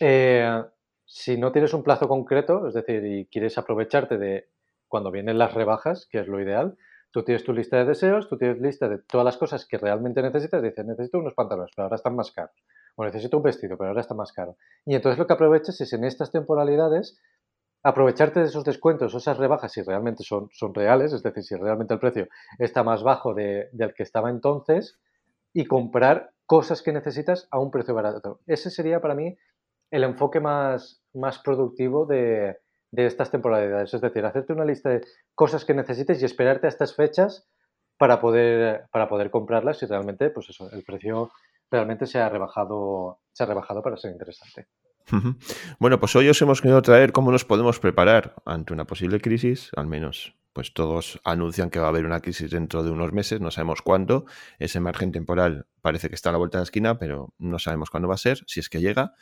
[0.00, 0.62] Eh,
[1.04, 4.50] si no tienes un plazo concreto, es decir, y quieres aprovecharte de
[4.86, 6.76] cuando vienen las rebajas, que es lo ideal,
[7.10, 10.22] Tú tienes tu lista de deseos, tú tienes lista de todas las cosas que realmente
[10.22, 10.62] necesitas.
[10.62, 12.54] Dices, necesito unos pantalones, pero ahora están más caros.
[12.96, 14.56] O necesito un vestido, pero ahora está más caro.
[14.84, 17.18] Y entonces lo que aprovechas es en estas temporalidades
[17.82, 21.94] aprovecharte de esos descuentos esas rebajas si realmente son, son reales, es decir, si realmente
[21.94, 22.28] el precio
[22.58, 24.98] está más bajo de, del que estaba entonces,
[25.52, 28.40] y comprar cosas que necesitas a un precio barato.
[28.46, 29.36] Ese sería para mí
[29.90, 32.58] el enfoque más, más productivo de,
[32.90, 33.92] de estas temporalidades.
[33.94, 35.00] Es decir, hacerte una lista de
[35.34, 37.48] cosas que necesites y esperarte a estas fechas
[37.98, 41.30] para poder, para poder comprarlas y realmente, pues eso, el precio
[41.70, 44.68] realmente se ha rebajado, se ha rebajado para ser interesante.
[45.78, 49.70] Bueno, pues hoy os hemos querido traer cómo nos podemos preparar ante una posible crisis,
[49.76, 53.40] al menos pues todos anuncian que va a haber una crisis dentro de unos meses,
[53.40, 54.24] no sabemos cuándo.
[54.58, 57.90] Ese margen temporal parece que está a la vuelta de la esquina, pero no sabemos
[57.90, 59.14] cuándo va a ser, si es que llega.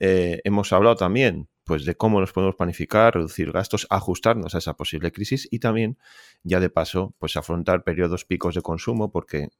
[0.00, 4.78] Eh, hemos hablado también pues, de cómo nos podemos planificar, reducir gastos, ajustarnos a esa
[4.78, 5.98] posible crisis y también,
[6.42, 9.50] ya de paso, pues afrontar periodos picos de consumo, porque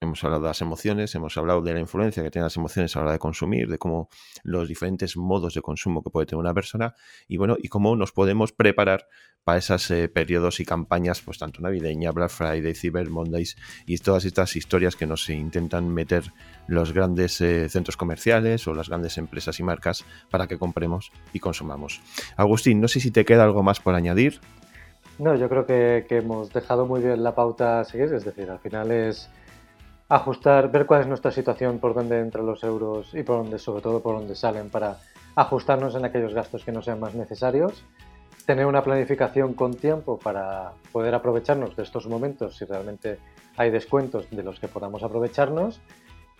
[0.00, 3.00] Hemos hablado de las emociones, hemos hablado de la influencia que tienen las emociones a
[3.00, 4.08] la hora de consumir, de cómo
[4.44, 6.94] los diferentes modos de consumo que puede tener una persona
[7.26, 9.08] y bueno, y cómo nos podemos preparar
[9.42, 14.24] para esos eh, periodos y campañas, pues tanto navideña, Black Friday, Cyber Mondays y todas
[14.24, 16.32] estas historias que nos intentan meter
[16.68, 21.40] los grandes eh, centros comerciales o las grandes empresas y marcas para que compremos y
[21.40, 22.00] consumamos.
[22.36, 24.38] Agustín, no sé si te queda algo más por añadir.
[25.18, 28.48] No, yo creo que, que hemos dejado muy bien la pauta a seguir, es decir,
[28.48, 29.28] al final es
[30.08, 33.82] ajustar, ver cuál es nuestra situación, por dónde entran los euros y por dónde, sobre
[33.82, 34.98] todo, por dónde salen para
[35.34, 37.84] ajustarnos en aquellos gastos que no sean más necesarios,
[38.46, 43.18] tener una planificación con tiempo para poder aprovecharnos de estos momentos si realmente
[43.56, 45.80] hay descuentos de los que podamos aprovecharnos.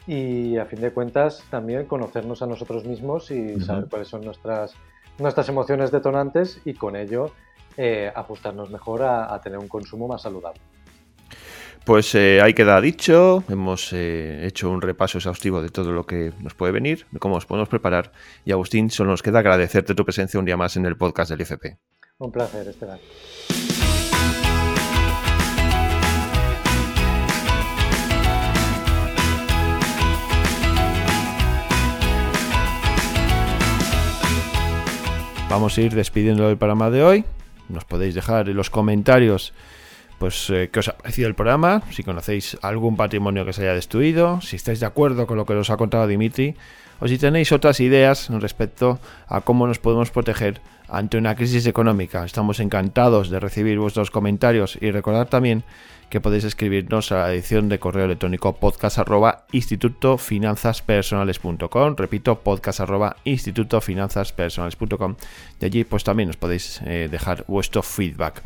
[0.06, 4.72] Y a fin de cuentas también conocernos a nosotros mismos y saber cuáles son nuestras,
[5.18, 7.32] nuestras emociones detonantes y con ello
[7.76, 10.62] eh, ajustarnos mejor a tener un consumo más saludable.
[11.88, 16.34] Pues eh, ahí queda dicho, hemos eh, hecho un repaso exhaustivo de todo lo que
[16.38, 18.12] nos puede venir, de cómo nos podemos preparar.
[18.44, 21.40] Y Agustín, solo nos queda agradecerte tu presencia un día más en el podcast del
[21.40, 21.78] IFP.
[22.18, 22.98] Un placer, Esteban.
[35.48, 37.24] Vamos a ir despidiendo del programa de hoy.
[37.70, 39.54] Nos podéis dejar en los comentarios
[40.18, 43.74] pues eh, qué os ha parecido el programa, si conocéis algún patrimonio que se haya
[43.74, 46.56] destruido, si estáis de acuerdo con lo que nos ha contado Dimitri,
[47.00, 48.98] o si tenéis otras ideas respecto
[49.28, 52.24] a cómo nos podemos proteger ante una crisis económica.
[52.24, 55.62] Estamos encantados de recibir vuestros comentarios y recordar también
[56.10, 58.98] que podéis escribirnos a la edición de correo electrónico podcast
[61.96, 63.36] repito podcast arroba y
[65.66, 68.42] allí pues también os podéis eh, dejar vuestro feedback.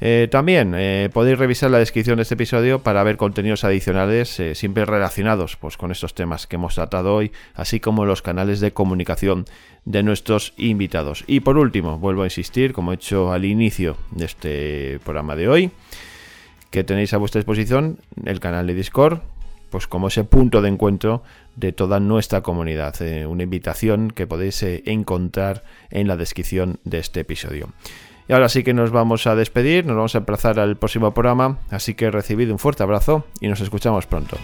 [0.00, 4.54] Eh, también eh, podéis revisar la descripción de este episodio para ver contenidos adicionales eh,
[4.54, 8.72] siempre relacionados pues, con estos temas que hemos tratado hoy, así como los canales de
[8.72, 9.46] comunicación
[9.84, 11.24] de nuestros invitados.
[11.26, 15.48] Y por último, vuelvo a insistir, como he hecho al inicio de este programa de
[15.48, 15.70] hoy,
[16.70, 19.20] que tenéis a vuestra disposición el canal de Discord,
[19.70, 21.22] pues como ese punto de encuentro
[21.54, 22.94] de toda nuestra comunidad.
[23.26, 27.72] una invitación que podéis encontrar en la descripción de este episodio.
[28.28, 31.58] Y ahora sí que nos vamos a despedir, nos vamos a emplazar al próximo programa,
[31.70, 34.36] así que recibid un fuerte abrazo y nos escuchamos pronto.